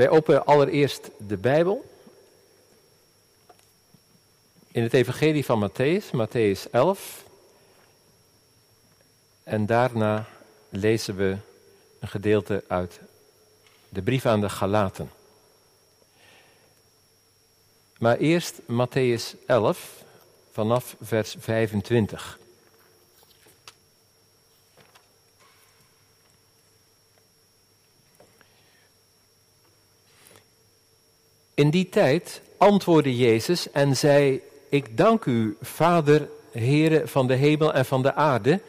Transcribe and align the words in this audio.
Wij 0.00 0.08
openen 0.08 0.44
allereerst 0.44 1.10
de 1.26 1.36
Bijbel. 1.36 1.90
In 4.70 4.82
het 4.82 4.94
Evangelie 4.94 5.44
van 5.44 5.70
Matthäus, 5.70 6.04
Matthäus 6.04 6.70
11. 6.70 7.24
En 9.42 9.66
daarna 9.66 10.26
lezen 10.68 11.16
we 11.16 11.36
een 11.98 12.08
gedeelte 12.08 12.64
uit 12.68 13.00
de 13.88 14.02
brief 14.02 14.26
aan 14.26 14.40
de 14.40 14.48
Galaten. 14.48 15.10
Maar 17.98 18.16
eerst 18.16 18.60
Matthäus 18.60 19.46
11 19.46 20.04
vanaf 20.52 20.96
vers 21.00 21.36
25. 21.38 22.38
In 31.60 31.70
die 31.70 31.88
tijd 31.88 32.42
antwoordde 32.56 33.16
Jezus 33.16 33.70
en 33.70 33.96
zei: 33.96 34.40
Ik 34.68 34.96
dank 34.96 35.24
u, 35.24 35.56
Vader, 35.60 36.28
Heere 36.50 37.06
van 37.06 37.26
de 37.26 37.34
hemel 37.34 37.72
en 37.72 37.84
van 37.84 38.02
de 38.02 38.14
aarde, 38.14 38.60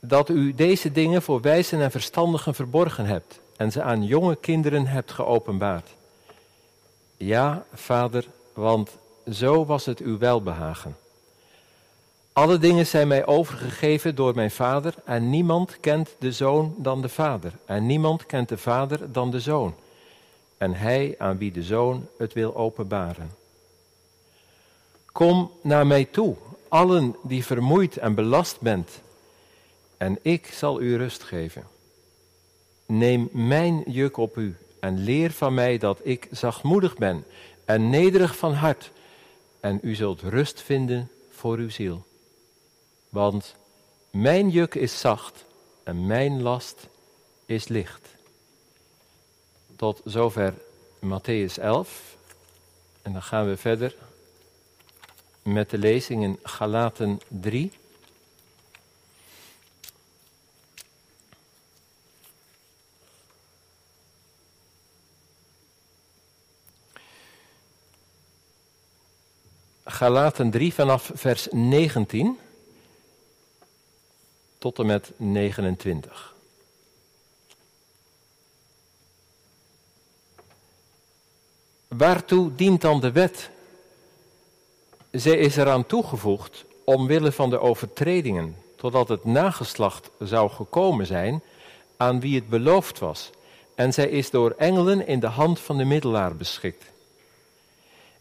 dat 0.00 0.28
u 0.28 0.54
deze 0.54 0.92
dingen 0.92 1.22
voor 1.22 1.40
wijzen 1.40 1.80
en 1.80 1.90
verstandigen 1.90 2.54
verborgen 2.54 3.06
hebt 3.06 3.40
en 3.56 3.72
ze 3.72 3.82
aan 3.82 4.04
jonge 4.04 4.36
kinderen 4.36 4.86
hebt 4.86 5.12
geopenbaard. 5.12 5.88
Ja, 7.16 7.64
Vader, 7.74 8.26
want 8.54 8.90
zo 9.32 9.64
was 9.64 9.86
het 9.86 10.00
uw 10.00 10.18
welbehagen. 10.18 10.96
Alle 12.32 12.58
dingen 12.58 12.86
zijn 12.86 13.08
mij 13.08 13.26
overgegeven 13.26 14.14
door 14.14 14.34
mijn 14.34 14.50
Vader 14.50 14.94
en 15.04 15.30
niemand 15.30 15.80
kent 15.80 16.14
de 16.18 16.32
Zoon 16.32 16.74
dan 16.78 17.02
de 17.02 17.08
Vader 17.08 17.52
en 17.64 17.86
niemand 17.86 18.26
kent 18.26 18.48
de 18.48 18.58
Vader 18.58 19.12
dan 19.12 19.30
de 19.30 19.40
Zoon 19.40 19.74
en 20.58 20.74
hij 20.74 21.14
aan 21.18 21.38
wie 21.38 21.52
de 21.52 21.62
Zoon 21.62 22.08
het 22.18 22.32
wil 22.32 22.56
openbaren. 22.56 23.30
Kom 25.12 25.50
naar 25.62 25.86
mij 25.86 26.04
toe, 26.04 26.36
allen 26.68 27.16
die 27.22 27.44
vermoeid 27.44 27.96
en 27.96 28.14
belast 28.14 28.60
bent, 28.60 28.90
en 29.96 30.18
ik 30.22 30.46
zal 30.46 30.80
u 30.80 30.96
rust 30.96 31.22
geven. 31.22 31.66
Neem 32.86 33.28
mijn 33.32 33.82
juk 33.86 34.16
op 34.16 34.36
u 34.36 34.56
en 34.80 34.98
leer 34.98 35.30
van 35.30 35.54
mij 35.54 35.78
dat 35.78 36.00
ik 36.02 36.28
zachtmoedig 36.30 36.96
ben 36.96 37.24
en 37.64 37.90
nederig 37.90 38.36
van 38.36 38.52
hart, 38.52 38.90
en 39.60 39.78
u 39.82 39.94
zult 39.94 40.22
rust 40.22 40.62
vinden 40.62 41.10
voor 41.30 41.56
uw 41.56 41.70
ziel. 41.70 42.04
Want 43.08 43.54
mijn 44.10 44.50
juk 44.50 44.74
is 44.74 45.00
zacht 45.00 45.44
en 45.82 46.06
mijn 46.06 46.42
last 46.42 46.88
is 47.46 47.68
licht. 47.68 48.15
Tot 49.76 50.00
zover 50.04 50.54
Matthäus 50.98 51.58
11. 51.58 52.16
En 53.02 53.12
dan 53.12 53.22
gaan 53.22 53.48
we 53.48 53.56
verder 53.56 53.94
met 55.42 55.70
de 55.70 55.78
lezing 55.78 56.22
in 56.22 56.38
Galaten 56.42 57.20
3. 57.28 57.72
Galaten 69.84 70.50
3 70.50 70.74
vanaf 70.74 71.10
vers 71.14 71.48
19 71.50 72.38
tot 74.58 74.78
en 74.78 74.86
met 74.86 75.12
29. 75.16 76.35
Waartoe 81.88 82.54
dient 82.54 82.80
dan 82.80 83.00
de 83.00 83.12
wet? 83.12 83.50
Zij 85.10 85.36
is 85.36 85.56
eraan 85.56 85.86
toegevoegd 85.86 86.64
omwille 86.84 87.32
van 87.32 87.50
de 87.50 87.58
overtredingen, 87.58 88.56
totdat 88.76 89.08
het 89.08 89.24
nageslacht 89.24 90.10
zou 90.18 90.50
gekomen 90.50 91.06
zijn 91.06 91.42
aan 91.96 92.20
wie 92.20 92.34
het 92.34 92.48
beloofd 92.48 92.98
was. 92.98 93.30
En 93.74 93.92
zij 93.92 94.08
is 94.08 94.30
door 94.30 94.54
engelen 94.58 95.06
in 95.06 95.20
de 95.20 95.26
hand 95.26 95.60
van 95.60 95.78
de 95.78 95.84
middelaar 95.84 96.36
beschikt. 96.36 96.84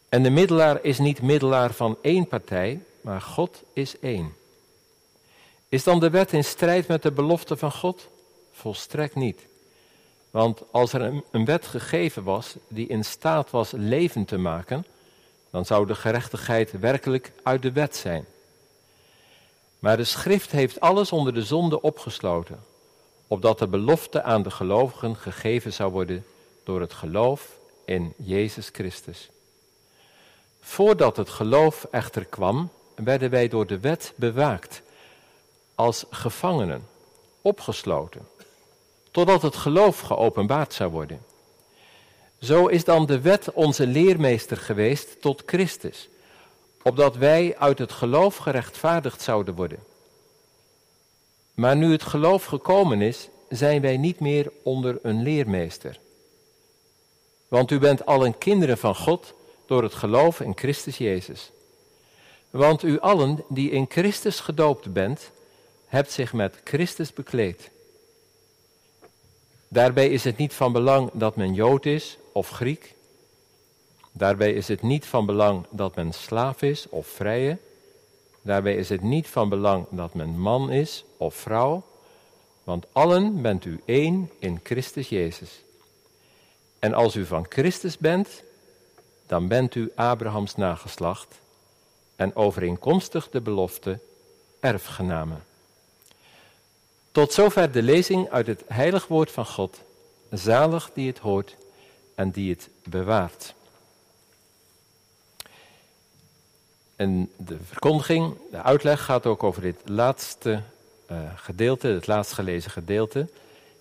En 0.10 0.24
de 0.24 0.30
middelaar 0.30 0.84
is 0.84 1.00
niet 1.00 1.22
middelaar 1.22 1.74
van 1.74 1.98
één 2.02 2.28
partij, 2.28 2.84
maar 3.02 3.22
God 3.22 3.64
is 3.74 4.00
één. 4.00 4.34
Is 5.70 5.84
dan 5.84 6.00
de 6.00 6.10
wet 6.10 6.34
in 6.34 6.44
strijd 6.44 6.88
met 6.88 7.02
de 7.02 7.12
belofte 7.12 7.58
van 7.58 7.72
God? 7.72 8.08
Volstrekt 8.52 9.16
niet. 9.16 9.46
Want 10.36 10.62
als 10.72 10.94
er 10.94 11.22
een 11.32 11.46
wet 11.46 11.66
gegeven 11.66 12.24
was 12.24 12.56
die 12.68 12.88
in 12.88 13.06
staat 13.06 13.50
was 13.50 13.72
leven 13.72 14.26
te 14.26 14.38
maken, 14.38 14.86
dan 15.50 15.66
zou 15.66 15.88
de 15.88 15.96
gerechtigheid 15.96 16.80
werkelijk 16.80 17.32
uit 17.44 17.62
de 17.62 17.72
wet 17.72 17.96
zijn. 17.96 18.26
Maar 19.80 19.98
de 19.98 20.04
schrift 20.04 20.52
heeft 20.52 20.80
alles 20.80 21.12
onder 21.12 21.34
de 21.34 21.44
zonde 21.44 21.82
opgesloten, 21.82 22.60
opdat 23.28 23.60
de 23.60 23.68
belofte 23.68 24.24
aan 24.24 24.44
de 24.44 24.52
gelovigen 24.52 25.16
gegeven 25.16 25.74
zou 25.74 25.92
worden 25.92 26.26
door 26.64 26.82
het 26.82 26.94
geloof 26.94 27.58
in 27.86 28.14
Jezus 28.18 28.70
Christus. 28.72 29.30
Voordat 30.60 31.18
het 31.18 31.30
geloof 31.30 31.88
echter 31.92 32.26
kwam, 32.26 32.70
werden 32.96 33.30
wij 33.30 33.48
door 33.48 33.68
de 33.68 33.80
wet 33.80 34.14
bewaakt, 34.16 34.82
als 35.76 36.06
gevangenen, 36.10 36.88
opgesloten 37.42 38.34
totdat 39.16 39.42
het 39.42 39.56
geloof 39.56 40.00
geopenbaard 40.00 40.74
zou 40.74 40.92
worden. 40.92 41.26
Zo 42.40 42.68
is 42.68 42.84
dan 42.84 43.06
de 43.06 43.22
wet 43.22 43.54
onze 43.54 43.88
leermeester 43.88 44.58
geweest 44.58 45.22
tot 45.22 45.44
Christus, 45.46 46.10
opdat 46.82 47.16
wij 47.16 47.58
uit 47.58 47.80
het 47.80 47.92
geloof 47.92 48.38
gerechtvaardigd 48.38 49.22
zouden 49.22 49.56
worden. 49.56 49.80
Maar 51.54 51.76
nu 51.76 51.92
het 51.92 52.04
geloof 52.04 52.46
gekomen 52.46 53.02
is, 53.02 53.30
zijn 53.50 53.82
wij 53.82 53.98
niet 53.98 54.20
meer 54.20 54.52
onder 54.64 55.00
een 55.02 55.24
leermeester. 55.24 56.00
Want 57.48 57.72
u 57.72 57.80
bent 57.80 58.06
allen 58.06 58.38
kinderen 58.38 58.78
van 58.78 58.96
God 58.96 59.34
door 59.66 59.84
het 59.84 59.94
geloof 59.94 60.40
in 60.40 60.58
Christus 60.58 60.98
Jezus. 60.98 61.52
Want 62.50 62.84
u 62.84 63.00
allen 63.00 63.44
die 63.50 63.72
in 63.72 63.86
Christus 63.90 64.40
gedoopt 64.40 64.94
bent, 64.94 65.32
hebt 65.86 66.12
zich 66.12 66.34
met 66.34 66.62
Christus 66.64 67.14
bekleed. 67.14 67.74
Daarbij 69.76 70.10
is 70.10 70.24
het 70.24 70.38
niet 70.38 70.54
van 70.54 70.72
belang 70.72 71.10
dat 71.14 71.36
men 71.36 71.54
Jood 71.54 71.86
is 71.86 72.18
of 72.32 72.50
Griek. 72.50 72.96
Daarbij 74.12 74.54
is 74.54 74.68
het 74.68 74.82
niet 74.82 75.06
van 75.06 75.26
belang 75.26 75.66
dat 75.70 75.96
men 75.96 76.14
slaaf 76.14 76.62
is 76.62 76.90
of 76.90 77.08
vrije. 77.08 77.58
Daarbij 78.42 78.76
is 78.76 78.90
het 78.90 79.02
niet 79.02 79.28
van 79.28 79.50
belang 79.50 79.86
dat 79.90 80.14
men 80.14 80.40
man 80.40 80.72
is 80.72 81.06
of 81.18 81.36
vrouw. 81.36 81.84
Want 82.64 82.86
allen 82.92 83.42
bent 83.42 83.66
u 83.66 83.82
één 83.86 84.32
in 84.40 84.60
Christus 84.64 85.10
Jezus. 85.10 85.62
En 86.80 86.94
als 86.94 87.16
u 87.16 87.26
van 87.26 87.46
Christus 87.50 87.98
bent, 87.98 88.44
dan 89.28 89.48
bent 89.48 89.76
u 89.76 89.92
Abrahams 89.96 90.56
nageslacht 90.56 91.40
en 92.16 92.36
overeenkomstig 92.36 93.30
de 93.30 93.42
belofte 93.42 94.00
erfgenamen. 94.60 95.44
Tot 97.16 97.34
zover 97.34 97.72
de 97.72 97.82
lezing 97.82 98.30
uit 98.30 98.48
het 98.48 98.64
heilig 98.68 99.08
woord 99.08 99.32
van 99.32 99.46
God. 99.46 99.82
Zalig 100.30 100.92
die 100.94 101.08
het 101.08 101.18
hoort 101.18 101.56
en 102.16 102.32
die 102.32 102.50
het 102.50 102.70
bewaart. 102.84 103.54
En 106.96 107.32
de 107.38 107.58
verkondiging, 107.64 108.38
de 108.52 108.62
uitleg 108.62 109.04
gaat 109.04 109.26
ook 109.26 109.44
over 109.44 109.62
dit 109.62 109.76
laatste 109.86 110.62
uh, 111.12 111.18
gedeelte, 111.36 111.88
het 111.88 112.08
laatst 112.08 112.32
gelezen 112.32 112.72
gedeelte. 112.72 113.30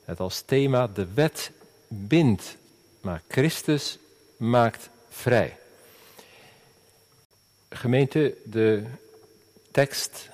Het 0.04 0.20
als 0.20 0.40
thema 0.40 0.86
de 0.86 1.06
wet 1.14 1.50
bindt, 1.88 2.56
maar 3.00 3.22
Christus 3.28 3.98
maakt 4.36 4.88
vrij. 5.08 5.56
Gemeente, 7.68 8.36
de 8.44 8.84
tekst, 9.70 10.28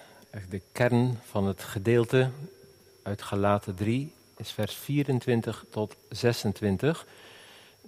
de 0.48 0.60
kern 0.72 1.18
van 1.30 1.46
het 1.46 1.62
gedeelte 1.62 2.30
uit 3.10 3.22
Galaten 3.22 3.74
3 3.74 4.12
is 4.36 4.50
vers 4.50 4.74
24 4.74 5.64
tot 5.70 5.96
26. 6.08 7.06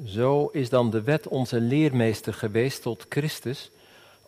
Zo 0.04 0.46
is 0.46 0.68
dan 0.68 0.90
de 0.90 1.02
wet 1.02 1.28
onze 1.28 1.60
leermeester 1.60 2.34
geweest 2.34 2.82
tot 2.82 3.06
Christus, 3.08 3.70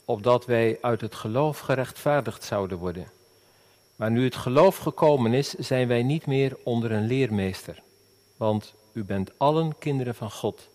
opdat 0.05 0.47
wij 0.47 0.79
uit 0.81 1.01
het 1.01 1.15
geloof 1.15 1.59
gerechtvaardigd 1.59 2.45
zouden 2.45 2.79
worden. 2.79 3.11
Maar 3.97 4.11
nu 4.11 4.25
het 4.25 4.37
geloof 4.37 4.77
gekomen 4.77 5.33
is, 5.33 5.51
zijn 5.51 5.89
wij 5.89 6.03
niet 6.03 6.27
meer 6.27 6.57
onder 6.63 6.93
een 6.93 7.07
leermeester. 7.07 7.83
Want 8.37 8.75
u 8.93 9.05
bent 9.05 9.31
allen 9.37 9.79
kinderen 9.79 10.15
van 10.15 10.31
God 10.31 10.69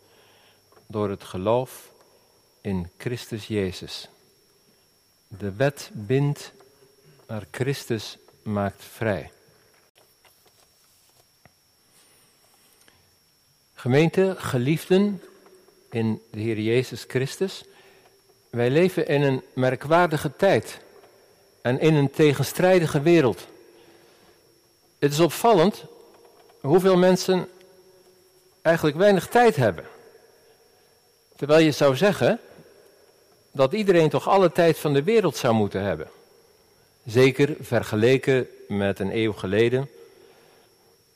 door 0.87 1.09
het 1.09 1.23
geloof 1.23 1.91
in 2.61 2.89
Christus 2.97 3.47
Jezus. 3.47 4.09
De 5.27 5.51
wet 5.51 5.91
bindt, 5.93 6.53
maar 7.27 7.47
Christus 7.51 8.17
maakt 8.43 8.83
vrij. 8.83 9.31
Gemeente, 13.79 14.35
geliefden 14.37 15.21
in 15.89 16.21
de 16.31 16.39
Heer 16.39 16.59
Jezus 16.59 17.05
Christus, 17.07 17.63
wij 18.49 18.69
leven 18.69 19.07
in 19.07 19.21
een 19.21 19.41
merkwaardige 19.53 20.35
tijd 20.35 20.79
en 21.61 21.79
in 21.79 21.93
een 21.93 22.11
tegenstrijdige 22.11 23.01
wereld. 23.01 23.47
Het 24.97 25.11
is 25.11 25.19
opvallend 25.19 25.83
hoeveel 26.61 26.97
mensen 26.97 27.49
eigenlijk 28.61 28.97
weinig 28.97 29.27
tijd 29.27 29.55
hebben. 29.55 29.85
Terwijl 31.35 31.65
je 31.65 31.71
zou 31.71 31.95
zeggen 31.95 32.39
dat 33.51 33.73
iedereen 33.73 34.09
toch 34.09 34.27
alle 34.27 34.51
tijd 34.51 34.77
van 34.77 34.93
de 34.93 35.03
wereld 35.03 35.35
zou 35.35 35.53
moeten 35.53 35.81
hebben. 35.81 36.09
Zeker 37.05 37.55
vergeleken 37.59 38.47
met 38.67 38.99
een 38.99 39.15
eeuw 39.15 39.33
geleden, 39.33 39.89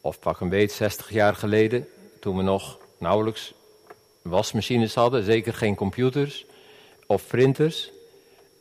of 0.02 0.20
pak 0.20 0.40
een 0.40 0.50
beet 0.50 0.72
60 0.72 1.10
jaar 1.10 1.36
geleden, 1.36 1.88
toen 2.24 2.38
we 2.38 2.44
nog 2.44 2.78
nauwelijks 2.98 3.54
wasmachines 4.22 4.94
hadden, 4.94 5.24
zeker 5.24 5.54
geen 5.54 5.76
computers 5.76 6.46
of 7.08 7.28
printers, 7.28 7.92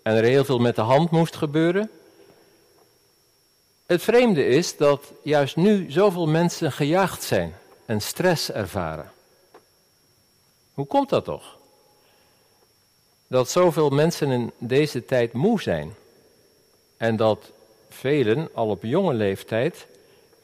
en 0.02 0.14
er 0.14 0.24
heel 0.24 0.44
veel 0.44 0.58
met 0.58 0.76
de 0.76 0.82
hand 0.82 1.10
moest 1.10 1.36
gebeuren. 1.36 1.90
Het 3.86 4.02
vreemde 4.02 4.46
is 4.46 4.76
dat 4.76 5.12
juist 5.22 5.56
nu 5.56 5.90
zoveel 5.90 6.26
mensen 6.26 6.72
gejaagd 6.72 7.22
zijn 7.22 7.54
en 7.86 8.00
stress 8.00 8.50
ervaren. 8.50 9.12
Hoe 10.74 10.86
komt 10.86 11.08
dat 11.08 11.24
toch? 11.24 11.56
Dat 13.26 13.50
zoveel 13.50 13.90
mensen 13.90 14.30
in 14.30 14.52
deze 14.58 15.04
tijd 15.04 15.32
moe 15.32 15.60
zijn 15.60 15.94
en 16.96 17.16
dat 17.16 17.50
velen 17.88 18.48
al 18.54 18.68
op 18.68 18.82
jonge 18.82 19.14
leeftijd 19.14 19.86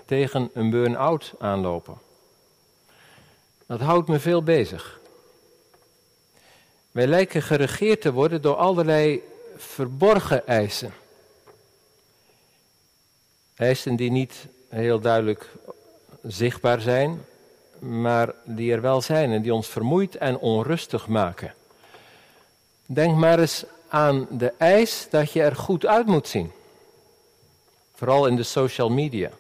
tegen 0.05 0.51
een 0.55 0.71
burn-out 0.71 1.35
aanlopen. 1.39 2.07
Dat 3.69 3.81
houdt 3.81 4.09
me 4.09 4.19
veel 4.19 4.43
bezig. 4.43 5.01
Wij 6.91 7.07
lijken 7.07 7.43
geregeerd 7.43 8.01
te 8.01 8.13
worden 8.13 8.43
door 8.43 8.55
allerlei 8.55 9.23
verborgen 9.57 10.47
eisen. 10.47 10.93
Eisen 13.55 13.97
die 13.97 14.11
niet 14.11 14.47
heel 14.69 15.01
duidelijk 15.01 15.53
zichtbaar 16.23 16.81
zijn, 16.81 17.25
maar 17.79 18.35
die 18.45 18.73
er 18.73 18.81
wel 18.81 19.01
zijn 19.01 19.33
en 19.33 19.43
die 19.43 19.55
ons 19.55 19.67
vermoeid 19.67 20.17
en 20.17 20.39
onrustig 20.39 21.07
maken. 21.07 21.55
Denk 22.87 23.17
maar 23.17 23.39
eens 23.39 23.65
aan 23.89 24.27
de 24.31 24.53
eis 24.59 25.07
dat 25.11 25.33
je 25.33 25.43
er 25.43 25.57
goed 25.57 25.87
uit 25.87 26.07
moet 26.07 26.29
zien. 26.29 26.53
Vooral 27.95 28.27
in 28.27 28.37
de 28.37 28.43
social 28.43 28.91
media. 28.91 29.31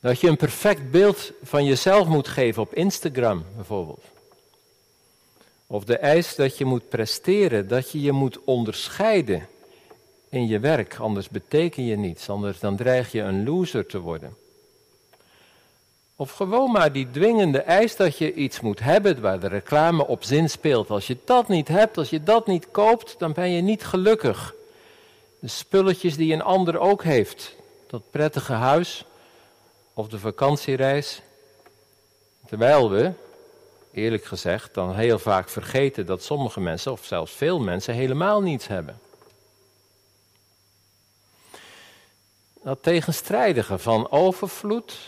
Dat 0.00 0.20
je 0.20 0.28
een 0.28 0.36
perfect 0.36 0.90
beeld 0.90 1.32
van 1.42 1.64
jezelf 1.64 2.06
moet 2.06 2.28
geven 2.28 2.62
op 2.62 2.74
Instagram 2.74 3.44
bijvoorbeeld. 3.56 4.04
Of 5.66 5.84
de 5.84 5.96
eis 5.96 6.34
dat 6.34 6.58
je 6.58 6.64
moet 6.64 6.88
presteren, 6.88 7.68
dat 7.68 7.90
je 7.90 8.00
je 8.00 8.12
moet 8.12 8.44
onderscheiden 8.44 9.48
in 10.28 10.46
je 10.46 10.58
werk, 10.58 10.96
anders 10.98 11.28
beteken 11.28 11.84
je 11.84 11.96
niets, 11.96 12.28
anders 12.28 12.60
dan 12.60 12.76
dreig 12.76 13.12
je 13.12 13.20
een 13.20 13.44
loser 13.44 13.86
te 13.86 13.98
worden. 13.98 14.36
Of 16.16 16.32
gewoon 16.32 16.70
maar 16.70 16.92
die 16.92 17.10
dwingende 17.10 17.58
eis 17.58 17.96
dat 17.96 18.18
je 18.18 18.34
iets 18.34 18.60
moet 18.60 18.80
hebben 18.80 19.20
waar 19.20 19.40
de 19.40 19.48
reclame 19.48 20.06
op 20.06 20.24
zin 20.24 20.50
speelt. 20.50 20.90
Als 20.90 21.06
je 21.06 21.16
dat 21.24 21.48
niet 21.48 21.68
hebt, 21.68 21.98
als 21.98 22.10
je 22.10 22.22
dat 22.22 22.46
niet 22.46 22.70
koopt, 22.70 23.14
dan 23.18 23.32
ben 23.32 23.50
je 23.50 23.62
niet 23.62 23.84
gelukkig. 23.84 24.54
De 25.38 25.48
spulletjes 25.48 26.16
die 26.16 26.32
een 26.32 26.42
ander 26.42 26.78
ook 26.78 27.02
heeft, 27.02 27.56
dat 27.86 28.02
prettige 28.10 28.52
huis 28.52 29.04
of 29.98 30.08
de 30.08 30.18
vakantiereis. 30.18 31.20
Terwijl 32.46 32.90
we, 32.90 33.12
eerlijk 33.92 34.24
gezegd, 34.24 34.74
dan 34.74 34.94
heel 34.94 35.18
vaak 35.18 35.48
vergeten 35.48 36.06
dat 36.06 36.22
sommige 36.22 36.60
mensen, 36.60 36.92
of 36.92 37.04
zelfs 37.04 37.32
veel 37.32 37.60
mensen, 37.60 37.94
helemaal 37.94 38.42
niets 38.42 38.66
hebben. 38.66 39.00
Dat 42.62 42.82
tegenstrijdige 42.82 43.78
van 43.78 44.10
overvloed 44.10 44.98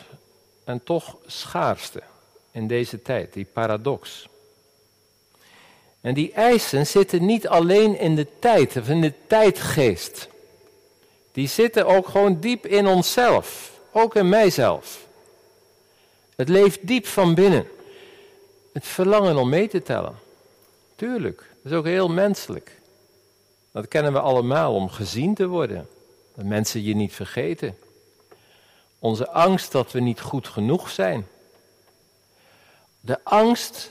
en 0.64 0.84
toch 0.84 1.16
schaarste 1.26 2.02
in 2.50 2.66
deze 2.66 3.02
tijd, 3.02 3.32
die 3.32 3.46
paradox. 3.52 4.28
En 6.00 6.14
die 6.14 6.32
eisen 6.32 6.86
zitten 6.86 7.26
niet 7.26 7.48
alleen 7.48 7.98
in 7.98 8.14
de 8.14 8.26
tijd 8.38 8.76
of 8.76 8.88
in 8.88 9.00
de 9.00 9.12
tijdgeest. 9.26 10.28
Die 11.32 11.48
zitten 11.48 11.86
ook 11.86 12.08
gewoon 12.08 12.40
diep 12.40 12.66
in 12.66 12.86
onszelf, 12.86 13.78
ook 13.92 14.14
in 14.14 14.28
mijzelf. 14.28 15.06
Het 16.36 16.48
leeft 16.48 16.86
diep 16.86 17.06
van 17.06 17.34
binnen. 17.34 17.68
Het 18.72 18.86
verlangen 18.86 19.36
om 19.36 19.48
mee 19.48 19.68
te 19.68 19.82
tellen. 19.82 20.18
Tuurlijk, 20.96 21.38
dat 21.62 21.72
is 21.72 21.78
ook 21.78 21.84
heel 21.84 22.08
menselijk. 22.08 22.80
Dat 23.72 23.88
kennen 23.88 24.12
we 24.12 24.20
allemaal 24.20 24.74
om 24.74 24.88
gezien 24.88 25.34
te 25.34 25.46
worden. 25.46 25.88
Dat 26.34 26.44
mensen 26.44 26.82
je 26.82 26.94
niet 26.94 27.12
vergeten. 27.12 27.76
Onze 28.98 29.30
angst 29.30 29.72
dat 29.72 29.92
we 29.92 30.00
niet 30.00 30.20
goed 30.20 30.48
genoeg 30.48 30.90
zijn. 30.90 31.26
De 33.00 33.24
angst 33.24 33.90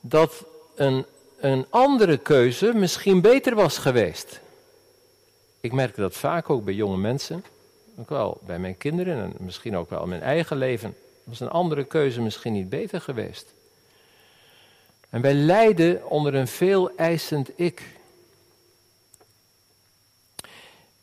dat 0.00 0.44
een, 0.74 1.06
een 1.38 1.66
andere 1.70 2.16
keuze 2.16 2.72
misschien 2.74 3.20
beter 3.20 3.54
was 3.54 3.78
geweest. 3.78 4.40
Ik 5.60 5.72
merk 5.72 5.96
dat 5.96 6.14
vaak 6.14 6.50
ook 6.50 6.64
bij 6.64 6.74
jonge 6.74 6.96
mensen. 6.96 7.44
Ook 7.98 8.08
wel 8.08 8.40
bij 8.46 8.58
mijn 8.58 8.76
kinderen 8.76 9.22
en 9.22 9.34
misschien 9.38 9.76
ook 9.76 9.90
wel 9.90 10.02
in 10.02 10.08
mijn 10.08 10.22
eigen 10.22 10.56
leven. 10.56 10.96
Was 11.24 11.40
een 11.40 11.50
andere 11.50 11.84
keuze 11.84 12.20
misschien 12.20 12.52
niet 12.52 12.68
beter 12.68 13.00
geweest. 13.00 13.54
En 15.10 15.20
wij 15.20 15.34
lijden 15.34 16.10
onder 16.10 16.34
een 16.34 16.48
veel 16.48 16.90
eisend 16.96 17.50
ik. 17.54 17.82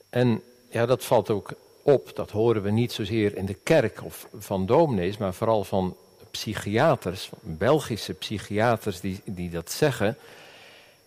En 0.09 0.41
ja, 0.69 0.85
dat 0.85 1.03
valt 1.03 1.29
ook 1.29 1.53
op, 1.81 2.11
dat 2.15 2.31
horen 2.31 2.61
we 2.61 2.71
niet 2.71 2.91
zozeer 2.91 3.37
in 3.37 3.45
de 3.45 3.53
kerk 3.53 4.03
of 4.03 4.27
van 4.37 4.65
dominees, 4.65 5.17
maar 5.17 5.33
vooral 5.33 5.63
van 5.63 5.95
psychiaters, 6.31 7.29
Belgische 7.41 8.13
psychiaters 8.13 8.99
die, 8.99 9.21
die 9.25 9.49
dat 9.49 9.71
zeggen. 9.71 10.17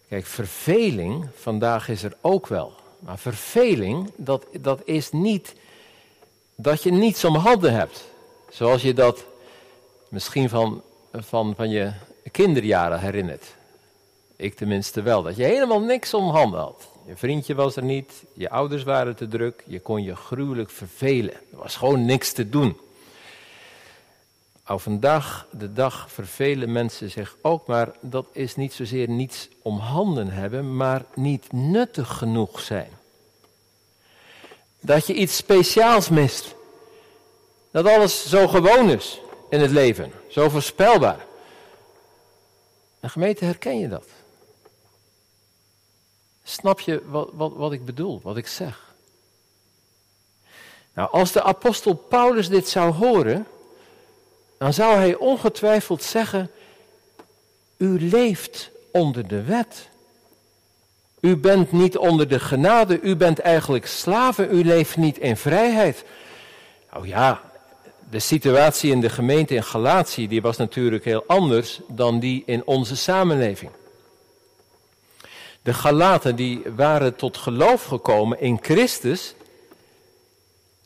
Kijk, 0.09 0.27
verveling 0.27 1.29
vandaag 1.35 1.89
is 1.89 2.03
er 2.03 2.17
ook 2.21 2.47
wel. 2.47 2.73
Maar 2.99 3.19
verveling, 3.19 4.11
dat, 4.17 4.47
dat 4.61 4.81
is 4.85 5.13
niet 5.13 5.55
dat 6.61 6.83
je 6.83 6.93
niets 6.93 7.25
om 7.25 7.35
handen 7.35 7.73
hebt. 7.73 8.05
Zoals 8.51 8.83
je 8.83 8.95
dat 8.95 9.25
misschien 10.09 10.49
van, 10.49 10.83
van, 11.13 11.55
van 11.55 11.71
je 11.71 11.93
kinderjaren 12.31 13.01
herinnert. 13.01 13.45
Ik 14.37 14.55
tenminste 14.55 15.03
wel, 15.03 15.23
dat 15.23 15.37
je 15.37 15.45
helemaal 15.45 15.81
niks 15.81 16.15
om 16.15 16.31
handen 16.31 16.61
had. 16.61 16.89
Je 17.07 17.17
vriendje 17.17 17.55
was 17.55 17.77
er 17.77 17.83
niet, 17.83 18.13
je 18.33 18.51
ouders 18.51 18.83
waren 18.83 19.17
te 19.17 19.29
druk, 19.29 19.65
je 19.67 19.81
kon 19.81 20.03
je 20.03 20.17
gruwelijk 20.17 20.71
vervelen. 20.71 21.33
Er 21.33 21.59
was 21.59 21.77
gewoon 21.77 22.05
niks 22.05 22.33
te 22.33 22.49
doen. 22.49 22.77
Al 24.63 24.79
vandaag 24.79 25.47
de 25.51 25.73
dag 25.73 26.11
vervelen 26.11 26.73
mensen 26.73 27.11
zich 27.11 27.37
ook, 27.41 27.67
maar 27.67 27.93
dat 28.01 28.27
is 28.33 28.57
niet 28.57 28.73
zozeer 28.73 29.09
niets 29.09 29.49
om 29.63 29.79
handen 29.79 30.29
hebben, 30.29 30.77
maar 30.77 31.05
niet 31.15 31.53
nuttig 31.53 32.17
genoeg 32.17 32.61
zijn. 32.61 32.98
Dat 34.81 35.07
je 35.07 35.15
iets 35.15 35.37
speciaals 35.37 36.09
mist. 36.09 36.55
Dat 37.71 37.87
alles 37.87 38.29
zo 38.29 38.49
gewoon 38.49 38.91
is 38.91 39.21
in 39.51 39.61
het 39.61 39.71
leven, 39.71 40.13
zo 40.29 40.49
voorspelbaar. 40.49 41.27
En 43.01 43.11
gemeente, 43.11 43.45
herken 43.45 43.79
je 43.79 43.89
dat? 43.89 44.07
Snap 46.43 46.81
je 46.81 47.03
wat, 47.07 47.29
wat, 47.33 47.53
wat 47.55 47.73
ik 47.73 47.85
bedoel, 47.85 48.21
wat 48.23 48.37
ik 48.37 48.47
zeg? 48.47 48.95
Nou, 50.95 51.11
als 51.11 51.33
de 51.33 51.43
apostel 51.43 51.95
Paulus 51.95 52.49
dit 52.49 52.69
zou 52.69 52.93
horen, 52.93 53.47
dan 54.59 54.73
zou 54.73 54.97
hij 54.97 55.15
ongetwijfeld 55.15 56.03
zeggen: 56.03 56.51
U 57.77 58.09
leeft 58.09 58.71
onder 58.93 59.29
de 59.29 59.43
wet. 59.43 59.88
U 61.21 61.37
bent 61.37 61.73
niet 61.73 61.97
onder 61.97 62.29
de 62.29 62.41
genade, 62.41 63.01
u 63.01 63.17
bent 63.17 63.39
eigenlijk 63.39 63.87
slaven, 63.87 64.49
u 64.51 64.65
leeft 64.65 64.97
niet 64.97 65.19
in 65.19 65.37
vrijheid. 65.37 66.05
Nou 66.93 67.09
ja, 67.09 67.41
de 68.11 68.19
situatie 68.19 68.91
in 68.91 69.01
de 69.01 69.11
gemeente 69.11 69.55
in 69.55 69.65
Galatië 69.65 70.29
die 70.29 70.43
was 70.43 70.57
natuurlijk 70.57 71.05
heel 71.05 71.25
anders 71.27 71.81
dan 71.89 72.19
die 72.19 72.43
in 72.47 72.63
onze 72.67 72.97
samenleving. 72.97 73.71
De 75.63 75.75
Galaten 75.75 76.37
die 76.37 76.63
waren 76.77 77.17
tot 77.17 77.37
geloof 77.37 77.85
gekomen 77.85 78.41
in 78.41 78.59
Christus, 78.63 79.35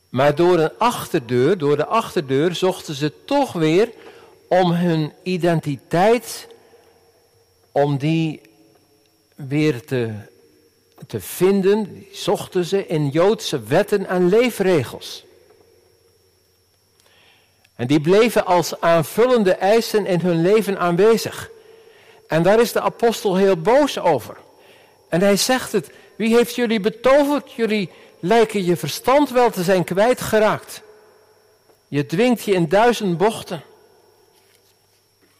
maar 0.09 0.35
door 0.35 0.59
een 0.59 0.79
achterdeur, 0.79 1.59
door 1.59 1.77
de 1.77 1.87
achterdeur 1.87 2.55
zochten 2.55 2.95
ze 2.95 3.13
toch 3.25 3.53
weer 3.53 3.91
om 4.49 4.71
hun 4.71 5.13
identiteit, 5.23 6.49
om 7.73 7.97
die 7.97 8.41
weer 9.49 9.85
te, 9.85 10.13
te 11.07 11.21
vinden, 11.21 12.07
zochten 12.13 12.65
ze 12.65 12.87
in 12.87 13.09
Joodse 13.09 13.63
wetten 13.63 14.07
en 14.07 14.29
leefregels. 14.29 15.25
En 17.77 17.87
die 17.87 18.01
bleven 18.01 18.47
als 18.47 18.81
aanvullende 18.81 19.55
eisen 19.55 20.07
in 20.07 20.21
hun 20.21 20.43
leven 20.43 20.79
aanwezig. 20.79 21.51
En 22.29 22.43
daar 22.43 22.61
is 22.61 22.73
de 22.73 22.81
apostel 22.81 23.37
heel 23.37 23.57
boos 23.57 23.99
over. 23.99 24.37
En 25.09 25.21
hij 25.21 25.37
zegt 25.37 25.73
het, 25.73 25.91
wie 26.17 26.37
heeft 26.37 26.55
jullie 26.55 26.81
betoverd? 26.81 27.53
Jullie 27.53 27.91
lijken 28.21 28.65
je 28.65 28.77
verstand 28.77 29.31
wel 29.31 29.51
te 29.51 29.63
zijn 29.63 29.85
kwijtgeraakt. 29.85 30.83
Je 31.89 32.07
dwingt 32.07 32.43
je 32.43 32.53
in 32.53 32.69
duizend 32.69 33.19
bochten. 33.19 33.63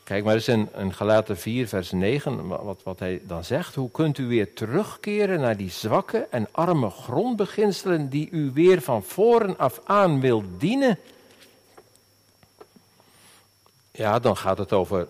Kijk 0.05 0.25
maar 0.25 0.35
eens 0.35 0.49
in, 0.49 0.69
in 0.77 0.95
Galaten 0.95 1.37
4, 1.37 1.69
vers 1.69 1.91
9, 1.91 2.47
wat, 2.47 2.81
wat 2.83 2.99
hij 2.99 3.23
dan 3.27 3.45
zegt. 3.45 3.75
Hoe 3.75 3.91
kunt 3.91 4.19
u 4.19 4.27
weer 4.27 4.55
terugkeren 4.55 5.41
naar 5.41 5.57
die 5.57 5.71
zwakke 5.71 6.27
en 6.31 6.49
arme 6.51 6.91
grondbeginselen 6.91 8.09
die 8.09 8.29
u 8.31 8.51
weer 8.55 8.81
van 8.81 9.03
voren 9.03 9.59
af 9.59 9.81
aan 9.85 10.21
wilt 10.21 10.45
dienen? 10.59 10.99
Ja, 13.91 14.19
dan 14.19 14.37
gaat 14.37 14.59
het 14.59 14.73
over 14.73 15.09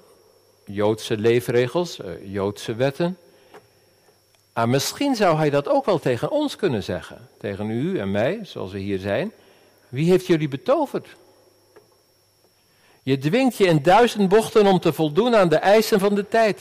Joodse 0.64 1.16
leefregels, 1.16 2.00
eh, 2.00 2.32
Joodse 2.32 2.74
wetten. 2.74 3.16
Maar 4.52 4.68
misschien 4.68 5.14
zou 5.16 5.36
hij 5.36 5.50
dat 5.50 5.68
ook 5.68 5.84
wel 5.84 5.98
tegen 5.98 6.30
ons 6.30 6.56
kunnen 6.56 6.82
zeggen. 6.82 7.28
Tegen 7.38 7.70
u 7.70 7.98
en 7.98 8.10
mij, 8.10 8.40
zoals 8.42 8.72
we 8.72 8.78
hier 8.78 8.98
zijn. 8.98 9.32
Wie 9.88 10.10
heeft 10.10 10.26
jullie 10.26 10.48
betoverd? 10.48 11.08
Je 13.02 13.18
dwingt 13.18 13.56
je 13.56 13.64
in 13.64 13.82
duizend 13.82 14.28
bochten 14.28 14.66
om 14.66 14.80
te 14.80 14.92
voldoen 14.92 15.34
aan 15.34 15.48
de 15.48 15.56
eisen 15.56 16.00
van 16.00 16.14
de 16.14 16.28
tijd. 16.28 16.60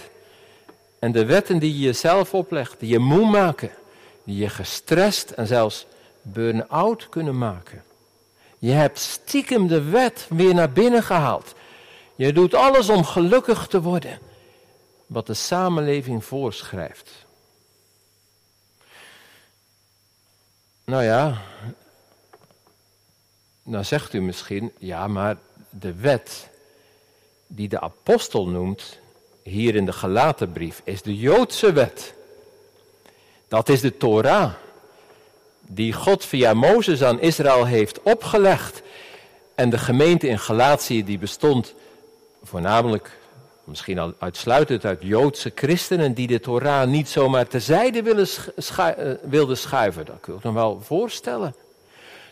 En 1.00 1.12
de 1.12 1.26
wetten 1.26 1.60
die 1.60 1.74
je 1.74 1.80
jezelf 1.80 2.34
oplegt, 2.34 2.80
die 2.80 2.90
je 2.90 3.00
moe 3.00 3.30
maken, 3.30 3.72
die 4.24 4.38
je 4.38 4.50
gestrest 4.50 5.30
en 5.30 5.48
zelfs 5.48 5.86
burn-out 6.22 7.10
kunnen 7.10 7.38
maken. 7.38 7.84
Je 8.60 8.72
hebt 8.72 9.00
stiekem 9.00 9.68
de 9.68 9.82
wet 9.82 10.26
weer 10.30 10.54
naar 10.54 10.72
binnen 10.72 11.04
gehaald. 11.04 11.54
Je 12.16 12.34
doet 12.34 12.54
alles 12.54 12.90
om 12.90 13.04
gelukkig 13.04 13.68
te 13.68 13.82
worden, 13.82 14.20
wat 15.06 15.28
de 15.28 15.34
samenleving 15.34 16.26
voorschrijft. 16.26 17.26
Nou 20.86 21.04
ja, 21.04 21.42
dan 23.64 23.86
zegt 23.86 24.14
u 24.14 24.22
misschien, 24.22 24.72
ja, 24.78 25.08
maar 25.08 25.38
de 25.72 25.94
wet 25.94 26.50
die 27.48 27.70
de 27.70 27.80
apostel 27.80 28.48
noemt, 28.48 29.00
hier 29.44 29.76
in 29.76 29.86
de 29.86 29.92
Galatenbrief, 29.92 30.82
is 30.84 31.02
de 31.02 31.18
Joodse 31.18 31.74
wet. 31.74 32.14
Dat 33.48 33.70
is 33.70 33.82
de 33.82 33.98
Torah, 33.98 34.52
die 35.62 35.94
God 35.94 36.26
via 36.26 36.54
Mozes 36.54 37.04
aan 37.04 37.22
Israël 37.22 37.66
heeft 37.66 38.02
opgelegd. 38.02 38.82
En 39.56 39.70
de 39.70 39.78
gemeente 39.78 40.28
in 40.28 40.40
Galatië 40.40 41.04
die 41.04 41.18
bestond 41.18 41.74
voornamelijk, 42.44 43.18
misschien 43.64 44.00
al 44.00 44.14
uitsluitend 44.20 44.86
uit 44.86 45.00
Joodse 45.02 45.52
christenen 45.56 46.14
die 46.14 46.28
de 46.28 46.40
Torah 46.40 46.88
niet 46.88 47.10
zomaar 47.10 47.48
terzijde 47.48 48.28
eh, 48.78 49.12
wilden 49.22 49.58
schuiven. 49.58 50.06
Dat 50.06 50.18
kun 50.20 50.34
je 50.34 50.40
nog 50.44 50.54
wel 50.54 50.82
voorstellen. 50.82 51.56